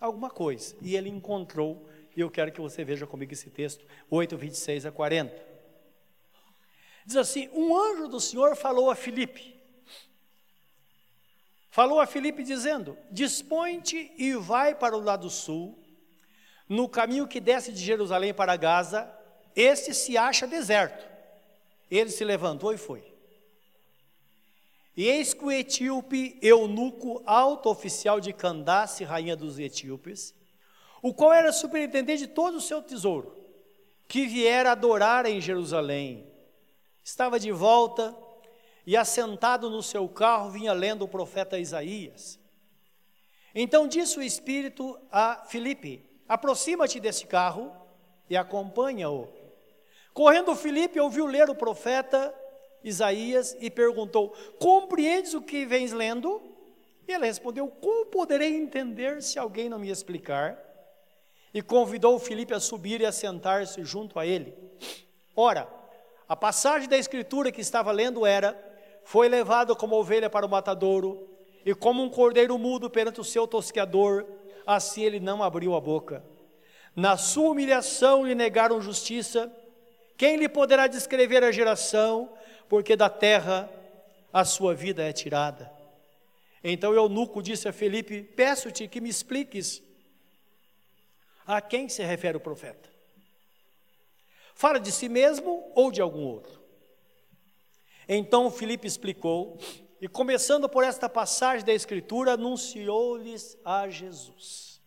[0.00, 0.76] alguma coisa.
[0.80, 4.92] E ele encontrou, e eu quero que você veja comigo esse texto, 8, 26 a
[4.92, 5.50] 40.
[7.04, 9.58] Diz assim: Um anjo do Senhor falou a Filipe.
[11.70, 15.78] Falou a Filipe dizendo: Dispõe-te e vai para o lado sul,
[16.68, 19.12] no caminho que desce de Jerusalém para Gaza,
[19.54, 21.08] este se acha deserto.
[21.90, 23.09] Ele se levantou e foi.
[25.00, 30.34] E eis que o etíope eunuco, alto oficial de Candace, rainha dos etíopes,
[31.00, 33.34] o qual era superintendente de todo o seu tesouro,
[34.06, 36.30] que viera adorar em Jerusalém,
[37.02, 38.14] estava de volta
[38.86, 42.38] e assentado no seu carro vinha lendo o profeta Isaías.
[43.54, 47.72] Então disse o Espírito a Filipe: Aproxima-te desse carro
[48.28, 49.32] e acompanha-o.
[50.12, 52.34] Correndo Filipe ouviu ler o profeta
[52.82, 56.40] Isaías e perguntou: Compreendes o que vens lendo?
[57.06, 60.58] E ele respondeu: Como poderei entender se alguém não me explicar?
[61.52, 64.54] E convidou Filipe a subir e a sentar-se junto a ele.
[65.34, 65.68] Ora,
[66.28, 68.56] a passagem da escritura que estava lendo era:
[69.04, 71.28] Foi levado como ovelha para o matadouro,
[71.64, 74.24] e como um cordeiro mudo perante o seu tosqueador,
[74.66, 76.22] assim ele não abriu a boca.
[76.94, 79.52] Na sua humilhação lhe negaram justiça.
[80.16, 82.30] Quem lhe poderá descrever a geração?
[82.70, 83.68] Porque da terra
[84.32, 85.70] a sua vida é tirada.
[86.62, 89.82] Então Eunuco disse a Felipe: Peço-te que me expliques
[91.44, 92.88] a quem se refere o profeta.
[94.54, 96.60] Fala de si mesmo ou de algum outro?
[98.08, 99.58] Então Felipe explicou,
[100.00, 104.80] e começando por esta passagem da Escritura, anunciou-lhes a Jesus.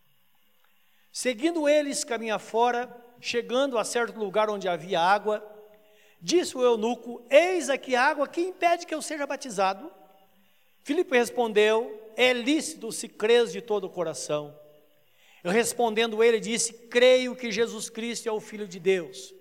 [1.12, 2.88] Seguindo eles, caminha fora,
[3.20, 5.53] chegando a certo lugar onde havia água,
[6.24, 9.92] Disse o eunuco: Eis aqui água, que impede que eu seja batizado?
[10.82, 14.58] Filipe respondeu: É lícito se crês de todo o coração.
[15.44, 19.34] Respondendo ele, disse: Creio que Jesus Cristo é o Filho de Deus.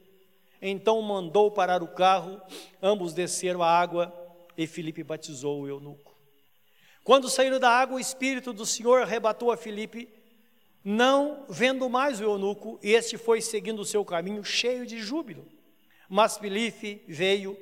[0.62, 2.41] Então mandou parar o carro,
[2.82, 4.13] ambos desceram a água
[4.58, 6.13] e Filipe batizou o eunuco.
[7.02, 10.10] Quando saíram da água, o Espírito do Senhor arrebatou a Filipe,
[10.84, 15.48] não vendo mais o eunuco, e este foi seguindo o seu caminho cheio de júbilo.
[16.10, 17.58] Mas Filipe veio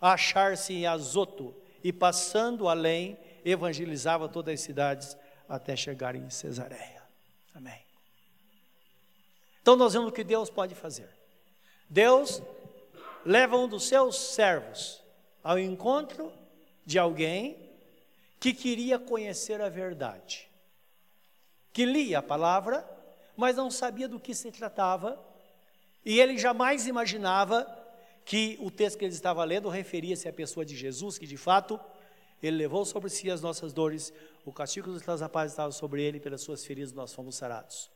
[0.00, 5.16] achar-se em Azoto e, passando além, evangelizava todas as cidades
[5.48, 7.02] até chegar em Cesareia.
[7.54, 7.80] Amém.
[9.62, 11.08] Então nós vemos o que Deus pode fazer.
[11.88, 12.42] Deus
[13.24, 15.02] leva um dos seus servos
[15.42, 16.32] ao encontro
[16.86, 17.70] de alguém
[18.38, 20.48] que queria conhecer a verdade,
[21.72, 22.88] que lia a palavra,
[23.36, 25.22] mas não sabia do que se tratava
[26.04, 27.66] e ele jamais imaginava
[28.24, 31.78] que o texto que ele estava lendo referia-se à pessoa de Jesus, que de fato
[32.42, 34.12] ele levou sobre si as nossas dores,
[34.44, 37.90] o castigo dos nossos rapazes estava sobre ele, pelas suas feridas nós fomos sarados.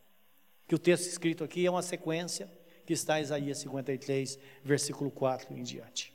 [0.66, 2.50] Que o texto escrito aqui é uma sequência
[2.84, 6.14] que está em Isaías 53, versículo 4 em diante.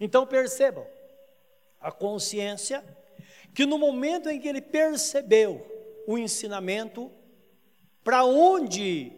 [0.00, 0.86] Então percebam
[1.80, 2.84] a consciência
[3.54, 5.64] que no momento em que ele percebeu
[6.06, 7.10] o ensinamento,
[8.02, 9.12] para onde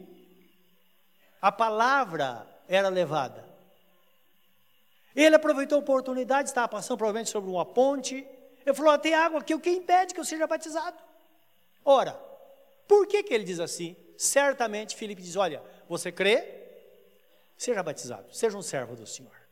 [1.42, 3.44] a palavra era levada.
[5.14, 8.24] Ele aproveitou a oportunidade, estava passando provavelmente sobre uma ponte.
[8.64, 10.96] Ele falou: ah, tem água aqui, o que impede que eu seja batizado?
[11.84, 12.12] Ora,
[12.86, 13.96] por que, que ele diz assim?
[14.16, 16.60] Certamente Filipe diz: Olha, você crê?
[17.58, 19.42] Seja batizado, seja um servo do Senhor.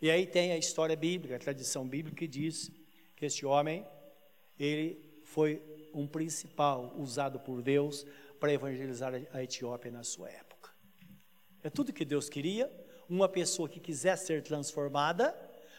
[0.00, 2.70] E aí tem a história bíblica, a tradição bíblica que diz
[3.16, 3.86] que este homem,
[4.58, 5.62] ele foi
[5.94, 8.04] um principal usado por Deus
[8.42, 10.72] para evangelizar a Etiópia na sua época.
[11.62, 12.68] É tudo que Deus queria,
[13.08, 15.32] uma pessoa que quisesse ser transformada,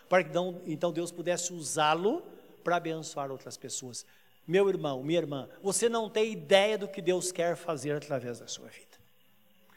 [0.08, 0.32] para que
[0.65, 2.21] então Deus pudesse usá-lo
[2.63, 4.06] para abençoar outras pessoas.
[4.47, 8.47] Meu irmão, minha irmã, você não tem ideia do que Deus quer fazer através da
[8.47, 8.97] sua vida.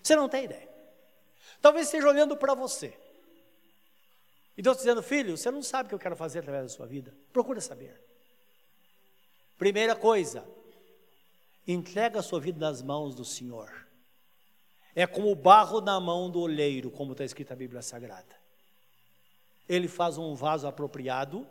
[0.01, 0.69] Você não tem ideia.
[1.61, 2.97] Talvez esteja olhando para você.
[4.57, 6.87] E Deus dizendo, filho, você não sabe o que eu quero fazer através da sua
[6.87, 7.13] vida.
[7.33, 8.01] Procura saber.
[9.59, 10.47] Primeira coisa,
[11.67, 13.87] entrega a sua vida nas mãos do Senhor.
[14.95, 18.35] É como o barro na mão do oleiro, como está escrito na Bíblia Sagrada.
[19.69, 21.47] Ele faz um vaso apropriado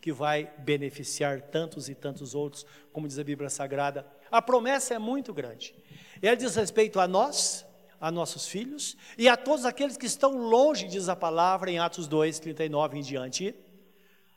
[0.00, 4.06] que vai beneficiar tantos e tantos outros, como diz a Bíblia Sagrada.
[4.30, 5.74] A promessa é muito grande.
[6.20, 7.64] Ela diz respeito a nós,
[8.00, 12.06] a nossos filhos e a todos aqueles que estão longe, diz a palavra em Atos
[12.06, 13.54] 2, 39 em diante.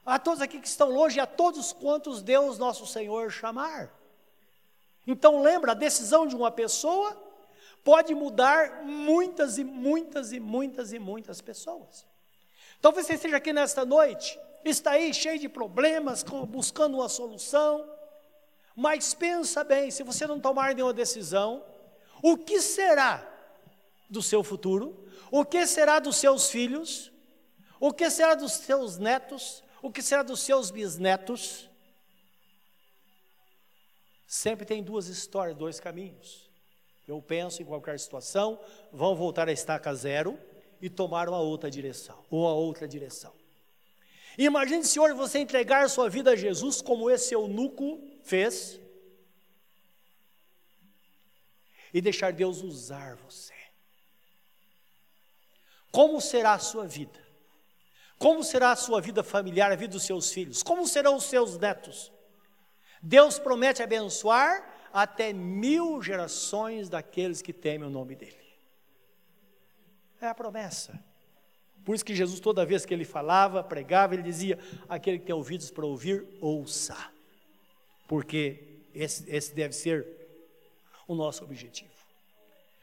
[0.06, 3.98] A todos aqui que estão longe, a todos quantos Deus nosso Senhor chamar.
[5.12, 7.17] Então lembra, a decisão de uma pessoa
[7.84, 12.06] pode mudar muitas e muitas e muitas e muitas pessoas.
[12.80, 17.89] Talvez você esteja aqui nesta noite está aí cheio de problemas, buscando uma solução.
[18.76, 21.63] Mas pensa bem, se você não tomar nenhuma decisão,
[22.22, 23.28] o que será
[24.10, 25.08] do seu futuro?
[25.32, 27.12] O que será dos seus filhos?
[27.80, 29.63] O que será dos seus netos?
[29.82, 31.68] O que será dos seus bisnetos?
[34.29, 36.47] Sempre tem duas histórias, dois caminhos.
[37.07, 38.59] Eu penso em qualquer situação,
[38.93, 40.39] vão voltar a estaca zero
[40.79, 43.33] e tomar uma outra direção, ou a outra direção.
[44.37, 48.79] Imagine, Senhor, você entregar sua vida a Jesus como esse eunuco fez
[51.91, 53.55] e deixar Deus usar você.
[55.91, 57.19] Como será a sua vida?
[58.19, 60.61] Como será a sua vida familiar, a vida dos seus filhos?
[60.61, 62.11] Como serão os seus netos?
[63.01, 68.35] Deus promete abençoar até mil gerações daqueles que temem o nome dEle.
[70.21, 70.99] É a promessa.
[71.85, 75.35] Por isso que Jesus, toda vez que ele falava, pregava, ele dizia: aquele que tem
[75.35, 76.97] ouvidos para ouvir, ouça.
[78.07, 80.05] Porque esse, esse deve ser
[81.07, 81.89] o nosso objetivo.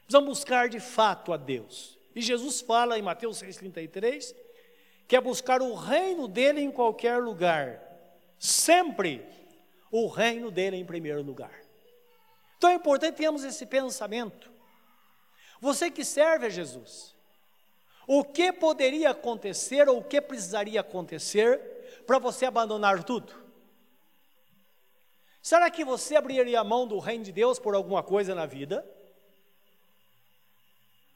[0.03, 1.97] Precisamos buscar de fato a Deus.
[2.15, 4.35] E Jesus fala em Mateus 6,33
[5.07, 7.81] que é buscar o reino dele em qualquer lugar,
[8.37, 9.25] sempre
[9.91, 11.61] o reino dele em primeiro lugar.
[12.57, 14.51] Então é importante termos esse pensamento.
[15.61, 17.15] Você que serve a Jesus,
[18.07, 21.59] o que poderia acontecer ou o que precisaria acontecer
[22.05, 23.33] para você abandonar tudo?
[25.41, 28.85] Será que você abriria a mão do reino de Deus por alguma coisa na vida?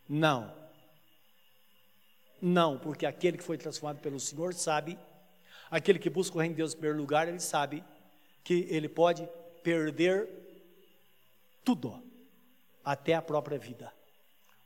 [0.08, 0.54] Não.
[2.42, 4.98] Não, porque aquele que foi transformado pelo Senhor sabe,
[5.70, 7.84] aquele que busca o reino de Deus em primeiro lugar, ele sabe
[8.44, 9.28] que ele pode
[9.64, 10.28] perder
[11.64, 12.02] tudo,
[12.84, 13.94] até a própria vida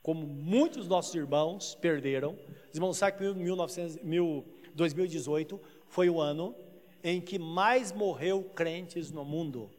[0.06, 2.38] como muitos nossos irmãos perderam.
[2.70, 3.98] Os irmãos sabem que 1900,
[4.76, 6.56] 2018 foi o ano
[7.04, 9.72] em que mais morreu crentes no mundo.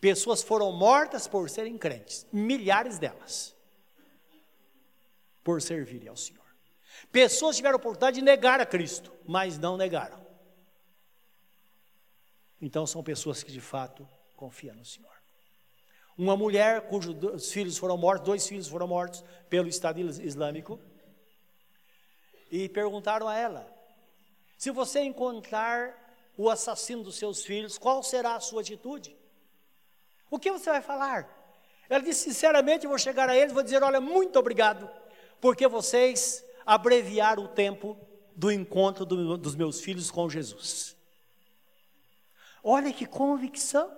[0.00, 3.56] Pessoas foram mortas por serem crentes, milhares delas,
[5.42, 6.46] por servirem ao Senhor.
[7.10, 10.21] Pessoas tiveram a oportunidade de negar a Cristo, mas não negaram.
[12.62, 15.10] Então são pessoas que de fato confiam no Senhor.
[16.16, 20.78] Uma mulher cujos filhos foram mortos, dois filhos foram mortos pelo Estado Islâmico.
[22.48, 23.66] E perguntaram a ela:
[24.56, 25.98] se você encontrar
[26.38, 29.16] o assassino dos seus filhos, qual será a sua atitude?
[30.30, 31.28] O que você vai falar?
[31.90, 34.88] Ela disse: sinceramente, eu vou chegar a eles vou dizer: olha, muito obrigado,
[35.40, 37.98] porque vocês abreviaram o tempo
[38.36, 40.96] do encontro do, dos meus filhos com Jesus.
[42.62, 43.90] Olha que convicção.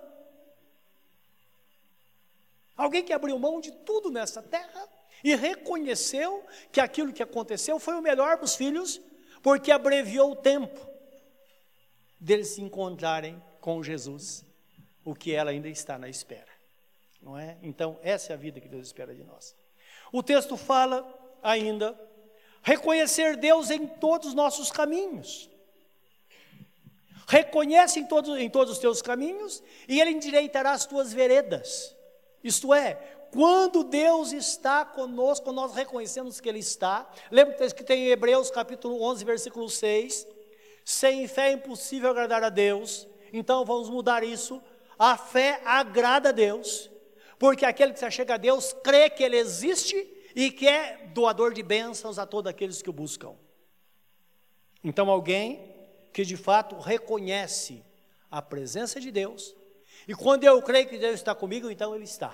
[2.75, 4.89] Alguém que abriu mão de tudo nessa terra
[5.23, 8.99] e reconheceu que aquilo que aconteceu foi o melhor para os filhos,
[9.41, 10.79] porque abreviou o tempo
[12.19, 14.43] deles se encontrarem com Jesus,
[15.03, 16.51] o que ela ainda está na espera.
[17.21, 17.57] Não é?
[17.61, 19.55] Então, essa é a vida que Deus espera de nós.
[20.11, 21.07] O texto fala
[21.41, 21.97] ainda
[22.61, 25.49] reconhecer Deus em todos os nossos caminhos.
[27.27, 31.95] Reconhece em todos, em todos os teus caminhos e Ele endireitará as tuas veredas.
[32.43, 32.95] Isto é,
[33.31, 37.09] quando Deus está conosco, nós reconhecemos que Ele está.
[37.31, 40.27] Lembra que tem em Hebreus capítulo 11, versículo 6.
[40.85, 43.07] Sem fé é impossível agradar a Deus.
[43.33, 44.61] Então vamos mudar isso.
[44.97, 46.89] A fé agrada a Deus.
[47.37, 51.53] Porque aquele que se achega a Deus crê que Ele existe e que é doador
[51.53, 53.35] de bênçãos a todos aqueles que o buscam.
[54.83, 55.74] Então, alguém
[56.15, 57.83] que de fato reconhece
[58.31, 59.53] a presença de Deus,
[60.07, 62.33] e quando eu creio que Deus está comigo, então Ele está.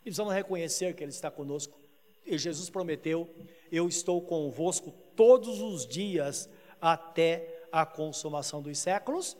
[0.00, 1.78] E precisamos reconhecer que Ele está conosco.
[2.24, 3.28] E Jesus prometeu:
[3.70, 6.48] Eu estou convosco todos os dias
[6.80, 9.36] até a consumação dos séculos.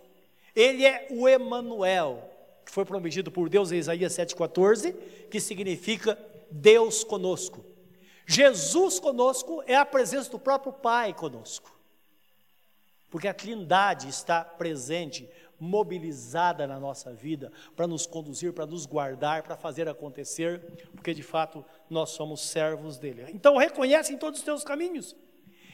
[0.54, 2.30] Ele é o Emanuel,
[2.62, 4.94] que foi prometido por Deus em Isaías 7,14,
[5.30, 6.18] que significa
[6.50, 7.64] Deus conosco.
[8.26, 11.79] Jesus conosco é a presença do próprio Pai conosco.
[13.10, 19.42] Porque a Trindade está presente, mobilizada na nossa vida para nos conduzir, para nos guardar,
[19.42, 20.60] para fazer acontecer,
[20.94, 23.26] porque de fato nós somos servos dele.
[23.34, 25.14] Então reconhece em todos os teus caminhos.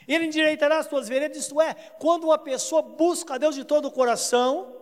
[0.09, 3.87] Ele endireitará as tuas veredas, isto é, quando uma pessoa busca a Deus de todo
[3.87, 4.75] o coração,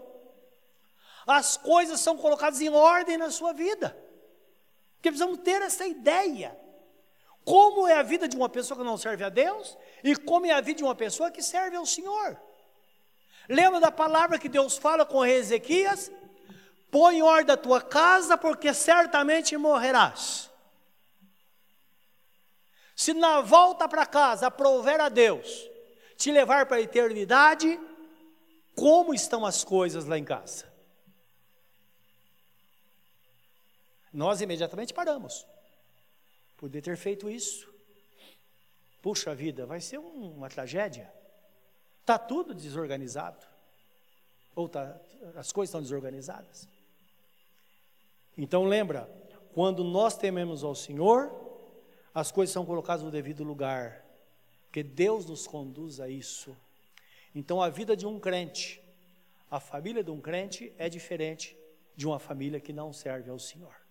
[1.27, 3.97] as coisas são colocadas em ordem na sua vida.
[4.97, 6.64] Porque precisamos ter essa ideia.
[7.45, 10.53] Como é a vida de uma pessoa que não serve a Deus e como é
[10.53, 12.41] a vida de uma pessoa que serve ao Senhor.
[13.49, 16.11] Lembra da palavra que Deus fala com Ezequias?
[16.91, 20.51] Põe em ordem a tua casa, porque certamente morrerás.
[22.97, 25.69] Se na volta para casa aprover a Deus
[26.17, 27.79] te levar para a eternidade,
[28.75, 30.73] como estão as coisas lá em casa?
[34.13, 35.45] Nós imediatamente paramos.
[36.57, 37.73] Poder ter feito isso.
[39.03, 41.13] Puxa vida, vai ser um, uma tragédia.
[42.01, 43.45] Está tudo desorganizado.
[44.55, 44.99] Ou tá,
[45.37, 46.69] as coisas estão desorganizadas.
[48.37, 49.09] Então lembra,
[49.53, 51.33] quando nós tememos ao Senhor,
[52.15, 54.05] as coisas são colocadas no devido lugar.
[54.65, 56.57] Porque Deus nos conduz a isso.
[57.35, 58.83] Então a vida de um crente,
[59.51, 61.57] a família de um crente é diferente
[61.95, 63.84] de uma família que não serve ao Senhor.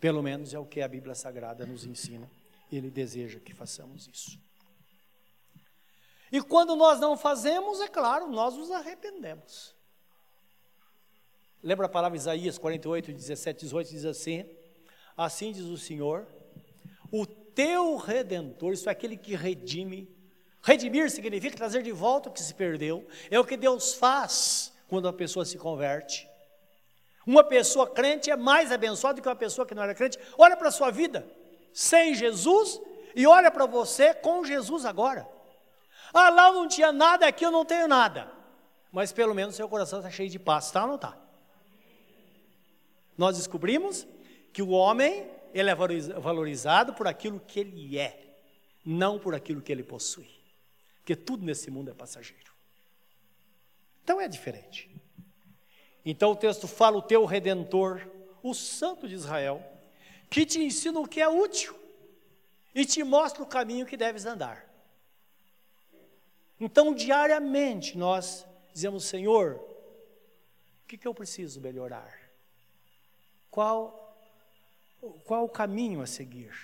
[0.00, 2.30] Pelo menos é o que a Bíblia Sagrada nos ensina.
[2.70, 4.38] Ele deseja que façamos isso.
[6.30, 9.74] E quando nós não fazemos, é claro, nós nos arrependemos.
[11.62, 14.44] Lembra a palavra Isaías 48, 17, 18, diz assim:
[15.16, 16.26] Assim diz o Senhor,
[17.10, 20.14] o teu redentor, isso é aquele que redime.
[20.62, 25.08] Redimir significa trazer de volta o que se perdeu, é o que Deus faz quando
[25.08, 26.28] a pessoa se converte.
[27.26, 30.18] Uma pessoa crente é mais abençoada do que uma pessoa que não era crente.
[30.38, 31.26] Olha para a sua vida
[31.72, 32.80] sem Jesus
[33.14, 35.28] e olha para você com Jesus agora.
[36.14, 38.30] Ah, lá eu não tinha nada, aqui eu não tenho nada.
[38.92, 41.18] Mas pelo menos seu coração está cheio de paz, está ou não está?
[43.18, 44.06] Nós descobrimos
[44.52, 48.38] que o homem ele é valorizado por aquilo que ele é,
[48.84, 50.30] não por aquilo que ele possui.
[50.98, 52.52] Porque tudo nesse mundo é passageiro.
[54.02, 54.90] Então é diferente.
[56.08, 58.08] Então o texto fala o teu redentor,
[58.40, 59.60] o santo de Israel,
[60.30, 61.76] que te ensina o que é útil
[62.72, 64.64] e te mostra o caminho que deves andar.
[66.60, 72.16] Então, diariamente, nós dizemos: Senhor, o que, que eu preciso melhorar?
[73.50, 74.16] Qual,
[75.24, 76.54] qual o caminho a seguir?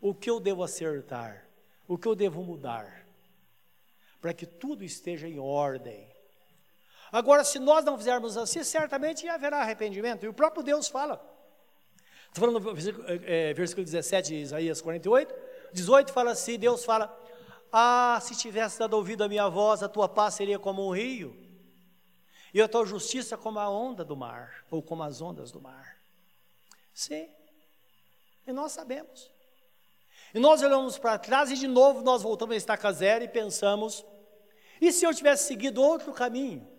[0.00, 1.44] O que eu devo acertar?
[1.88, 3.04] O que eu devo mudar?
[4.20, 6.08] Para que tudo esteja em ordem
[7.12, 10.24] Agora, se nós não fizermos assim, certamente haverá arrependimento.
[10.24, 11.14] E o próprio Deus fala.
[12.28, 15.34] Estou falando no versículo, é, versículo 17 de Isaías 48.
[15.72, 17.12] 18 fala assim: Deus fala:
[17.72, 21.36] Ah, se tivesse dado ouvido à minha voz, a tua paz seria como um rio,
[22.54, 25.96] e a tua justiça como a onda do mar, ou como as ondas do mar.
[26.94, 27.28] Sim,
[28.46, 29.30] e nós sabemos.
[30.32, 34.04] E nós olhamos para trás e de novo nós voltamos a estaca zero e pensamos:
[34.80, 36.69] e se eu tivesse seguido outro caminho?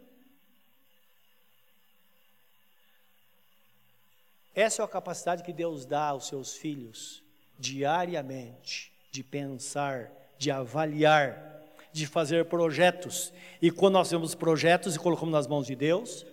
[4.61, 7.23] Essa é a capacidade que Deus dá aos seus filhos
[7.57, 13.33] diariamente de pensar, de avaliar, de fazer projetos.
[13.59, 16.27] E quando nós temos projetos e colocamos nas mãos de Deus,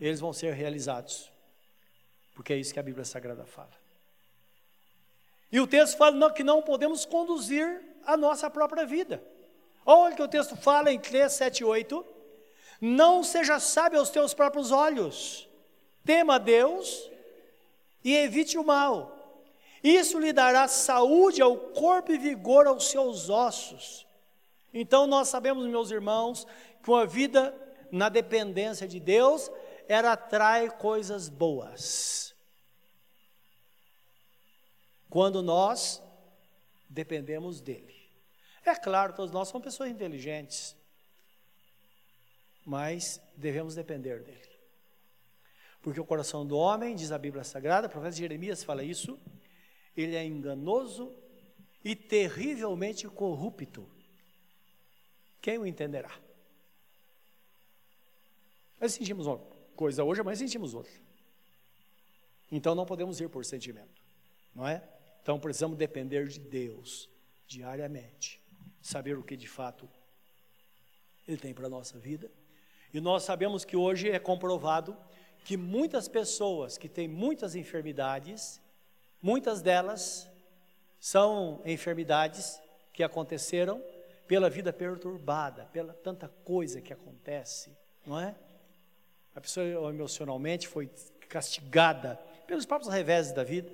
[0.00, 1.30] eles vão ser realizados.
[2.34, 3.76] Porque é isso que a Bíblia Sagrada fala.
[5.52, 9.22] E o texto fala que não podemos conduzir a nossa própria vida.
[9.84, 12.06] Olha o que o texto fala em 3, 7 8.
[12.80, 15.46] Não seja sábio aos teus próprios olhos.
[16.06, 17.10] Tema Deus
[18.06, 19.42] e evite o mal.
[19.82, 24.06] Isso lhe dará saúde ao corpo e vigor aos seus ossos.
[24.72, 26.46] Então nós sabemos, meus irmãos,
[26.84, 27.52] que uma vida
[27.90, 29.50] na dependência de Deus,
[29.88, 32.32] ela atrai coisas boas.
[35.10, 36.00] Quando nós
[36.88, 37.96] dependemos dele.
[38.64, 40.76] É claro, todos nós somos pessoas inteligentes,
[42.64, 44.55] mas devemos depender dele.
[45.86, 49.16] Porque o coração do homem, diz a Bíblia Sagrada, o profeta Jeremias fala isso,
[49.96, 51.14] ele é enganoso
[51.84, 53.88] e terrivelmente corrupto.
[55.40, 56.10] Quem o entenderá?
[58.80, 59.38] Nós sentimos uma
[59.76, 60.92] coisa hoje, mas sentimos outra.
[62.50, 64.02] Então não podemos ir por sentimento,
[64.52, 64.82] não é?
[65.22, 67.08] Então precisamos depender de Deus
[67.46, 68.42] diariamente,
[68.82, 69.88] saber o que de fato
[71.28, 72.28] Ele tem para a nossa vida.
[72.92, 74.96] E nós sabemos que hoje é comprovado
[75.46, 78.60] que muitas pessoas que têm muitas enfermidades,
[79.22, 80.28] muitas delas
[80.98, 82.60] são enfermidades
[82.92, 83.80] que aconteceram
[84.26, 87.70] pela vida perturbada, pela tanta coisa que acontece,
[88.04, 88.34] não é?
[89.36, 90.90] A pessoa emocionalmente foi
[91.28, 93.70] castigada pelos próprios reveses da vida,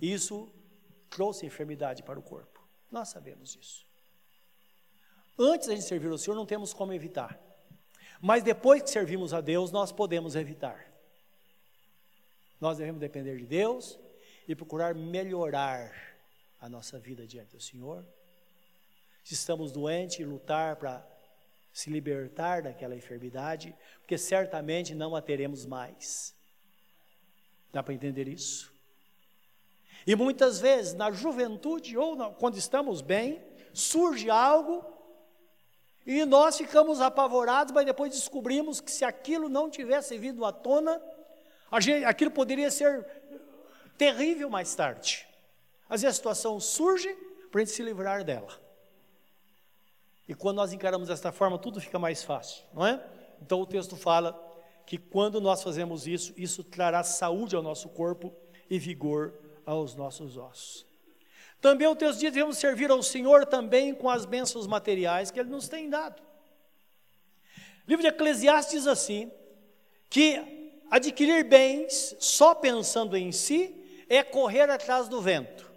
[0.00, 0.52] e isso
[1.08, 2.60] trouxe enfermidade para o corpo.
[2.90, 3.86] Nós sabemos isso.
[5.38, 7.38] Antes de a gente servir ao Senhor, não temos como evitar.
[8.20, 10.92] Mas depois que servimos a Deus, nós podemos evitar.
[12.60, 13.98] Nós devemos depender de Deus
[14.46, 15.90] e procurar melhorar
[16.60, 18.04] a nossa vida diante do Senhor.
[19.24, 21.06] Se estamos doentes, lutar para
[21.72, 26.34] se libertar daquela enfermidade, porque certamente não a teremos mais.
[27.72, 28.72] Dá para entender isso?
[30.06, 33.40] E muitas vezes, na juventude ou quando estamos bem,
[33.72, 34.84] surge algo
[36.06, 41.00] e nós ficamos apavorados, mas depois descobrimos que se aquilo não tivesse vindo à tona,
[41.80, 43.06] gente, aquilo poderia ser
[43.98, 45.26] terrível mais tarde.
[45.88, 47.12] Às vezes a situação surge
[47.50, 48.58] para a gente se livrar dela.
[50.26, 53.04] E quando nós encaramos desta forma, tudo fica mais fácil, não é?
[53.42, 54.38] Então o texto fala
[54.86, 58.32] que quando nós fazemos isso, isso trará saúde ao nosso corpo
[58.68, 59.34] e vigor
[59.66, 60.89] aos nossos ossos.
[61.60, 65.38] Também o texto diz que devemos servir ao Senhor também com as bênçãos materiais que
[65.38, 66.22] Ele nos tem dado.
[67.86, 69.30] O livro de Eclesiastes diz assim:
[70.08, 73.74] que adquirir bens só pensando em si
[74.08, 75.70] é correr atrás do vento.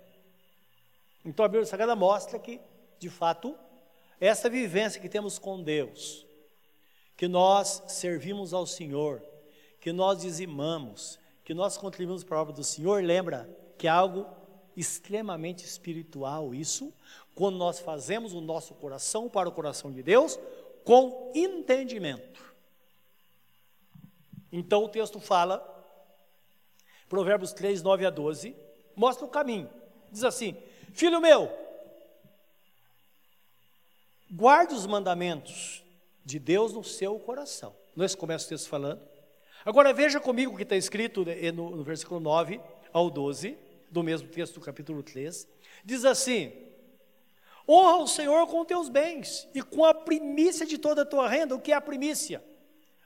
[1.25, 2.59] Então a Bíblia Sagrada mostra que,
[2.97, 3.55] de fato,
[4.19, 6.25] essa vivência que temos com Deus,
[7.15, 9.21] que nós servimos ao Senhor,
[9.79, 14.25] que nós dizimamos, que nós contribuímos para a obra do Senhor, lembra que é algo
[14.75, 16.93] extremamente espiritual isso,
[17.35, 20.39] quando nós fazemos o nosso coração para o coração de Deus
[20.83, 22.41] com entendimento.
[24.51, 25.61] Então o texto fala,
[27.09, 28.55] Provérbios 3, 9 a 12,
[28.95, 29.69] mostra o caminho.
[30.11, 30.55] Diz assim:
[30.93, 31.51] Filho meu,
[34.31, 35.83] guarde os mandamentos
[36.23, 37.75] de Deus no seu coração.
[37.95, 39.01] Nós começa o texto falando.
[39.65, 42.59] Agora veja comigo o que está escrito no, no versículo 9
[42.91, 43.57] ao 12
[43.93, 45.47] do mesmo texto do capítulo 3,
[45.85, 46.51] diz assim:
[47.69, 51.55] Honra o Senhor com teus bens e com a primícia de toda a tua renda.
[51.55, 52.43] O que é a primícia?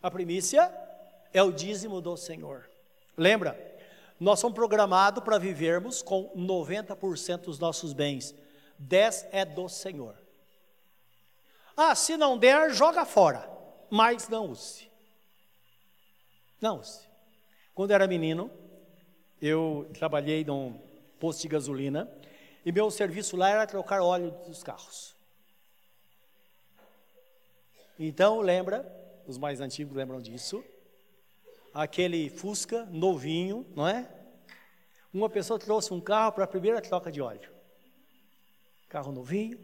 [0.01, 0.73] A primícia
[1.33, 2.69] é o dízimo do Senhor.
[3.15, 3.65] Lembra?
[4.19, 8.33] Nós somos programados para vivermos com 90% dos nossos bens.
[8.79, 10.15] 10 é do Senhor.
[11.75, 13.47] Ah, se não der, joga fora.
[13.89, 14.89] Mas não use.
[16.59, 17.01] Não use.
[17.75, 18.49] Quando era menino,
[19.41, 20.79] eu trabalhei num
[21.19, 22.11] posto de gasolina
[22.65, 25.15] e meu serviço lá era trocar óleo dos carros.
[27.99, 28.85] Então, lembra,
[29.25, 30.63] os mais antigos lembram disso,
[31.73, 34.09] aquele Fusca novinho, não é?
[35.13, 37.51] Uma pessoa trouxe um carro para a primeira troca de óleo.
[38.89, 39.59] Carro novinho.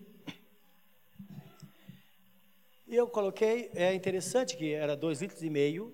[2.87, 5.93] E eu coloquei, é interessante que era dois litros e meio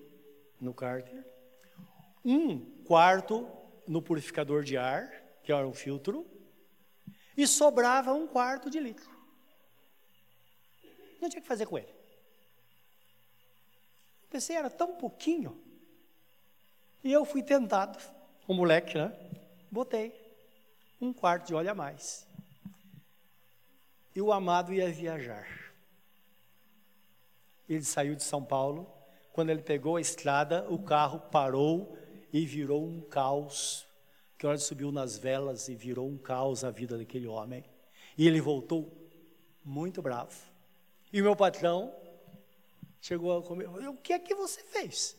[0.60, 1.24] no cárter,
[2.24, 3.48] um quarto
[3.86, 5.10] no purificador de ar,
[5.42, 6.26] que era um filtro,
[7.36, 9.10] e sobrava um quarto de litro.
[11.20, 11.92] Não tinha que fazer com ele.
[14.30, 15.60] Pensei, era tão pouquinho.
[17.02, 17.98] E eu fui tentado,
[18.46, 19.12] o moleque, né?
[19.70, 20.14] Botei
[21.00, 22.26] um quarto de óleo a mais.
[24.14, 25.46] E o amado ia viajar.
[27.68, 28.92] Ele saiu de São Paulo.
[29.32, 31.96] Quando ele pegou a estrada, o carro parou
[32.32, 33.86] e virou um caos.
[34.38, 37.64] Que hora subiu nas velas e virou um caos a vida daquele homem.
[38.16, 38.90] E ele voltou
[39.64, 40.34] muito bravo.
[41.12, 41.94] E o meu patrão
[43.00, 45.16] chegou a comer, o que é que você fez?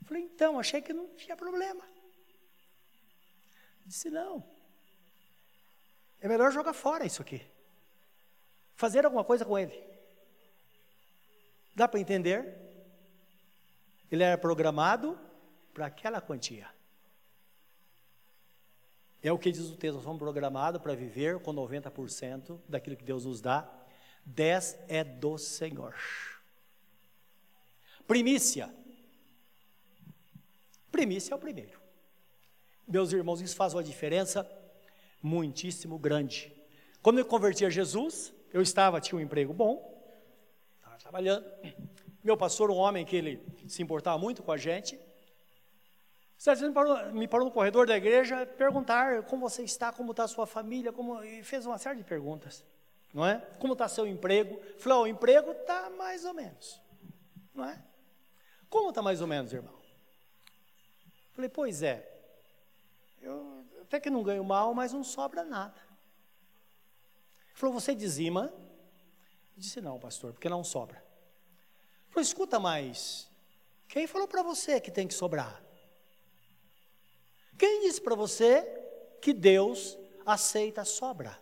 [0.00, 1.84] Eu falei, então, achei que não tinha problema.
[3.86, 4.44] disse, não.
[6.20, 7.42] É melhor jogar fora isso aqui.
[8.76, 9.82] Fazer alguma coisa com ele.
[11.74, 12.58] Dá para entender?
[14.10, 15.18] Ele era programado
[15.72, 16.68] para aquela quantia.
[19.22, 23.04] É o que diz o texto, nós somos programados para viver com 90% daquilo que
[23.04, 23.70] Deus nos dá.
[24.24, 25.94] 10 é do Senhor.
[28.06, 28.74] Primícia.
[30.90, 31.80] Primícia é o primeiro.
[32.88, 34.48] Meus irmãos, isso faz uma diferença
[35.22, 36.52] muitíssimo grande.
[37.02, 40.02] Quando eu converti a Jesus, eu estava, tinha um emprego bom,
[40.78, 41.46] estava trabalhando.
[42.24, 44.98] Meu pastor, um homem que ele se importava muito com a gente,
[46.46, 50.28] me parou, me parou no corredor da igreja perguntar como você está, como está a
[50.28, 52.64] sua família, como, e fez uma série de perguntas,
[53.12, 53.38] não é?
[53.58, 54.58] Como está seu emprego?
[54.78, 56.80] Falou, o emprego está mais ou menos,
[57.54, 57.82] não é?
[58.70, 59.78] Como está mais ou menos, irmão?
[61.34, 62.08] Falei, pois é,
[63.20, 65.80] eu até que não ganho mal, mas não sobra nada.
[67.52, 68.50] Falou, você dizima?
[68.54, 71.04] Eu disse, não, pastor, porque não sobra.
[72.08, 73.30] Falou, escuta mais,
[73.86, 75.69] quem falou para você que tem que sobrar?
[77.60, 78.62] Quem disse para você
[79.20, 81.38] que Deus aceita sobra?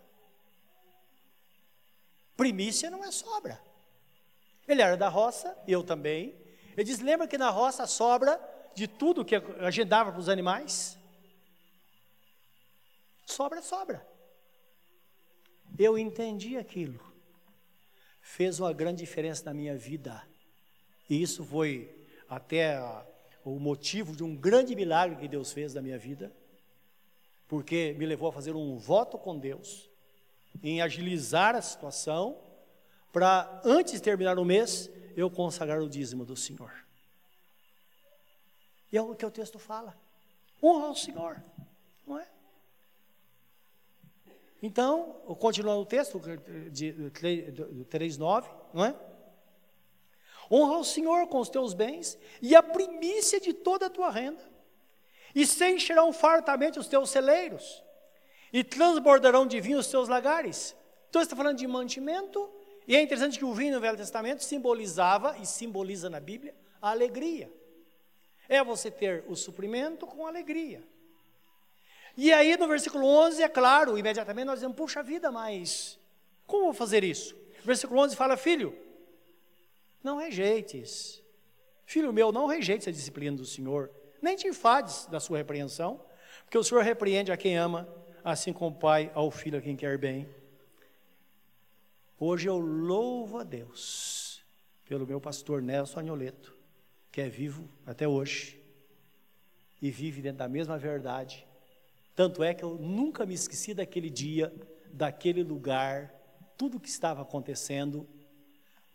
[2.37, 3.63] Primícia não é sobra.
[4.67, 6.35] Ele era da roça, eu também.
[6.73, 8.37] Ele diz: lembra que na roça sobra
[8.75, 10.99] de tudo que a gente dava para os animais?
[13.25, 14.05] Sobra, sobra.
[15.79, 17.01] Eu entendi aquilo.
[18.21, 20.29] Fez uma grande diferença na minha vida.
[21.09, 23.07] E isso foi até a,
[23.55, 26.33] o motivo de um grande milagre que Deus fez na minha vida,
[27.47, 29.89] porque me levou a fazer um voto com Deus,
[30.63, 32.39] em agilizar a situação,
[33.13, 36.73] para antes de terminar o mês, eu consagrar o dízimo do Senhor.
[38.93, 39.97] E é o que o texto fala.
[40.63, 41.43] Honra ao Senhor,
[42.07, 42.29] não é?
[44.63, 46.21] Então, continuando o texto
[46.71, 48.95] de 3,9, não é?
[50.51, 54.43] Honra o Senhor com os teus bens e a primícia de toda a tua renda,
[55.35, 57.83] e se encherão fartamente os teus celeiros,
[58.53, 60.75] e transbordarão de vinho os teus lagares.
[61.11, 62.51] Então, está falando de mantimento,
[62.87, 66.91] e é interessante que o vinho no Velho Testamento simbolizava, e simboliza na Bíblia, a
[66.91, 67.53] alegria.
[68.49, 70.83] É você ter o suprimento com alegria.
[72.17, 75.99] E aí no versículo 11, é claro, imediatamente nós dizemos, puxa vida, mas
[76.47, 77.37] como vou fazer isso?
[77.63, 78.77] Versículo 11 fala, filho,
[80.03, 81.23] não rejeites.
[81.85, 83.91] Filho meu, não rejeites a disciplina do Senhor,
[84.21, 86.01] nem te enfades da sua repreensão,
[86.45, 87.89] porque o Senhor repreende a quem ama,
[88.23, 90.29] assim como o Pai ao Filho a quem quer bem.
[92.19, 94.43] Hoje eu louvo a Deus
[94.87, 96.57] pelo meu pastor Nelson Agnoleto,
[97.13, 98.61] que é vivo até hoje
[99.81, 101.47] e vive dentro da mesma verdade.
[102.17, 104.53] Tanto é que eu nunca me esqueci daquele dia,
[104.93, 106.13] daquele lugar,
[106.57, 108.09] tudo o que estava acontecendo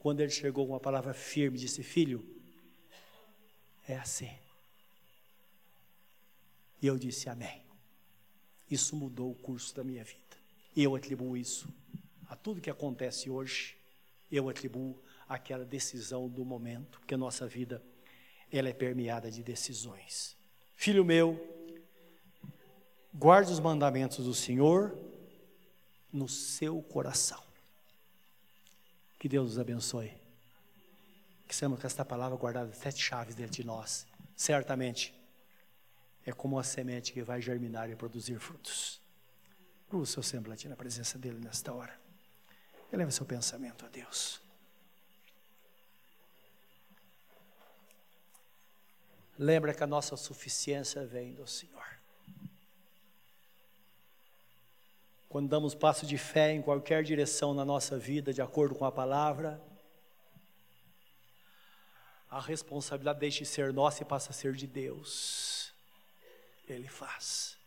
[0.04, 2.22] quando ele chegou com uma palavra firme, disse: Filho,
[3.88, 4.30] é assim.
[6.82, 7.64] E eu disse: Amém.
[8.70, 10.36] Isso mudou o curso da minha vida.
[10.76, 11.74] E eu atribuo isso
[12.28, 13.78] a tudo que acontece hoje.
[14.30, 17.82] Eu atribuo aquela decisão do momento, porque a nossa vida
[18.52, 20.36] ela é permeada de decisões.
[20.76, 21.40] Filho meu,
[23.14, 24.98] guarde os mandamentos do Senhor
[26.12, 27.43] no seu coração.
[29.24, 30.12] Que Deus nos abençoe.
[31.48, 34.06] Que sejamos com esta palavra guardada sete chaves dentro de nós.
[34.36, 35.18] Certamente
[36.26, 39.00] é como uma semente que vai germinar e produzir frutos.
[39.90, 41.98] O seu semblante na presença dele nesta hora.
[42.92, 44.42] Eleva seu pensamento a Deus.
[49.40, 52.03] Lembra que a nossa suficiência vem do Senhor.
[55.34, 58.92] Quando damos passo de fé em qualquer direção na nossa vida, de acordo com a
[58.92, 59.60] palavra,
[62.30, 65.74] a responsabilidade deixa de ser nossa e passa a ser de Deus.
[66.70, 67.58] Ele faz.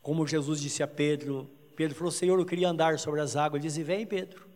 [0.00, 1.44] Como Jesus disse a Pedro,
[1.76, 3.60] Pedro falou: Senhor, eu queria andar sobre as águas.
[3.60, 4.48] Ele disse: Vem, Pedro.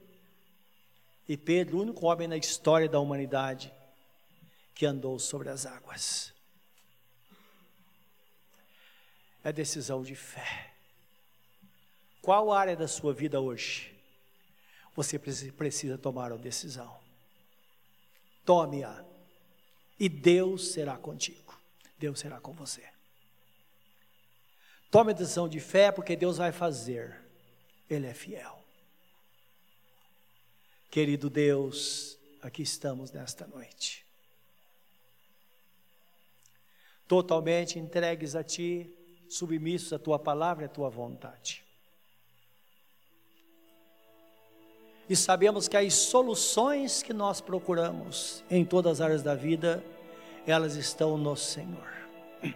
[1.28, 3.70] E Pedro, o único homem na história da humanidade
[4.74, 6.31] que andou sobre as águas.
[9.44, 10.72] É decisão de fé.
[12.20, 13.92] Qual área da sua vida hoje
[14.94, 16.96] você precisa tomar uma decisão?
[18.44, 19.04] Tome-a
[19.98, 21.58] e Deus será contigo.
[21.98, 22.84] Deus será com você.
[24.90, 27.20] Tome a decisão de fé porque Deus vai fazer.
[27.88, 28.62] Ele é fiel.
[30.90, 34.04] Querido Deus, aqui estamos nesta noite.
[37.08, 39.01] Totalmente entregues a Ti
[39.32, 41.64] submissos à tua palavra e à tua vontade.
[45.08, 49.82] E sabemos que as soluções que nós procuramos em todas as áreas da vida,
[50.46, 51.90] elas estão no Senhor.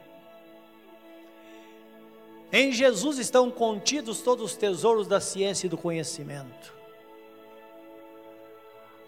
[2.52, 6.74] Em Jesus estão contidos todos os tesouros da ciência e do conhecimento.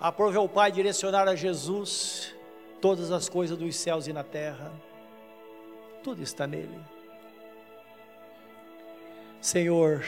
[0.00, 2.34] Aprove ao Pai direcionar a Jesus
[2.80, 4.72] todas as coisas dos céus e na terra.
[6.02, 6.97] Tudo está nele.
[9.40, 10.04] Senhor,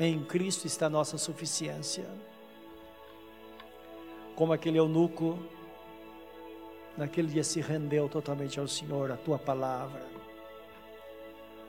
[0.00, 2.06] Em Cristo está a nossa suficiência.
[4.36, 5.36] Como aquele eunuco,
[6.96, 10.06] naquele dia se rendeu totalmente ao Senhor, a tua palavra.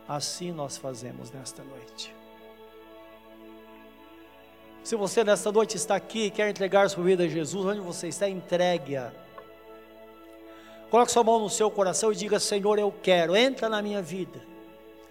[0.07, 2.15] Assim nós fazemos nesta noite.
[4.83, 8.07] Se você nesta noite está aqui e quer entregar sua vida a Jesus, onde você
[8.07, 9.11] está, entregue-a.
[10.89, 14.41] Coloque sua mão no seu coração e diga: Senhor, eu quero, entra na minha vida,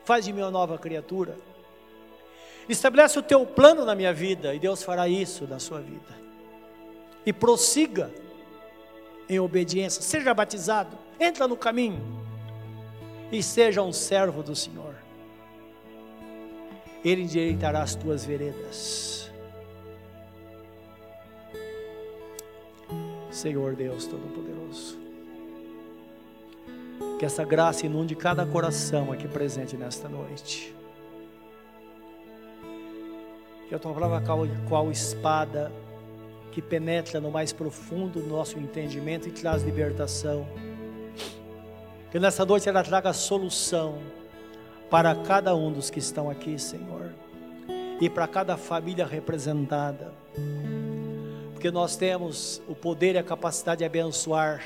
[0.09, 1.37] faz de mim uma nova criatura.
[2.67, 6.17] Estabelece o teu plano na minha vida e Deus fará isso na sua vida.
[7.27, 8.11] E prossiga
[9.29, 12.01] em obediência, seja batizado, entra no caminho
[13.31, 14.95] e seja um servo do Senhor.
[17.05, 19.31] Ele endireitará as tuas veredas.
[23.31, 25.08] Senhor Deus Todo-Poderoso.
[27.19, 30.75] Que essa graça inunde cada coração aqui presente nesta noite.
[33.69, 34.23] Que a tua palavra
[34.69, 35.73] qual espada
[36.53, 40.47] que penetra no mais profundo do nosso entendimento e traz libertação.
[42.11, 43.99] Que nessa noite ela traga solução
[44.89, 47.13] para cada um dos que estão aqui, Senhor,
[48.01, 50.15] e para cada família representada
[51.59, 54.63] porque nós temos o poder e a capacidade de abençoar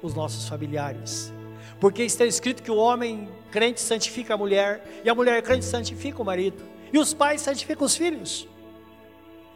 [0.00, 1.32] os nossos familiares.
[1.80, 6.20] Porque está escrito que o homem crente santifica a mulher, e a mulher crente santifica
[6.20, 6.62] o marido,
[6.92, 8.48] e os pais santificam os filhos,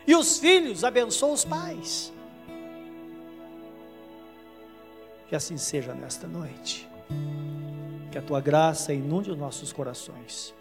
[0.07, 2.12] e os filhos abençoam os pais.
[5.27, 6.89] Que assim seja nesta noite,
[8.11, 10.55] que a tua graça inunde os nossos corações,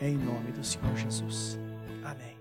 [0.00, 1.58] em nome do Senhor Jesus.
[2.04, 2.39] Amém.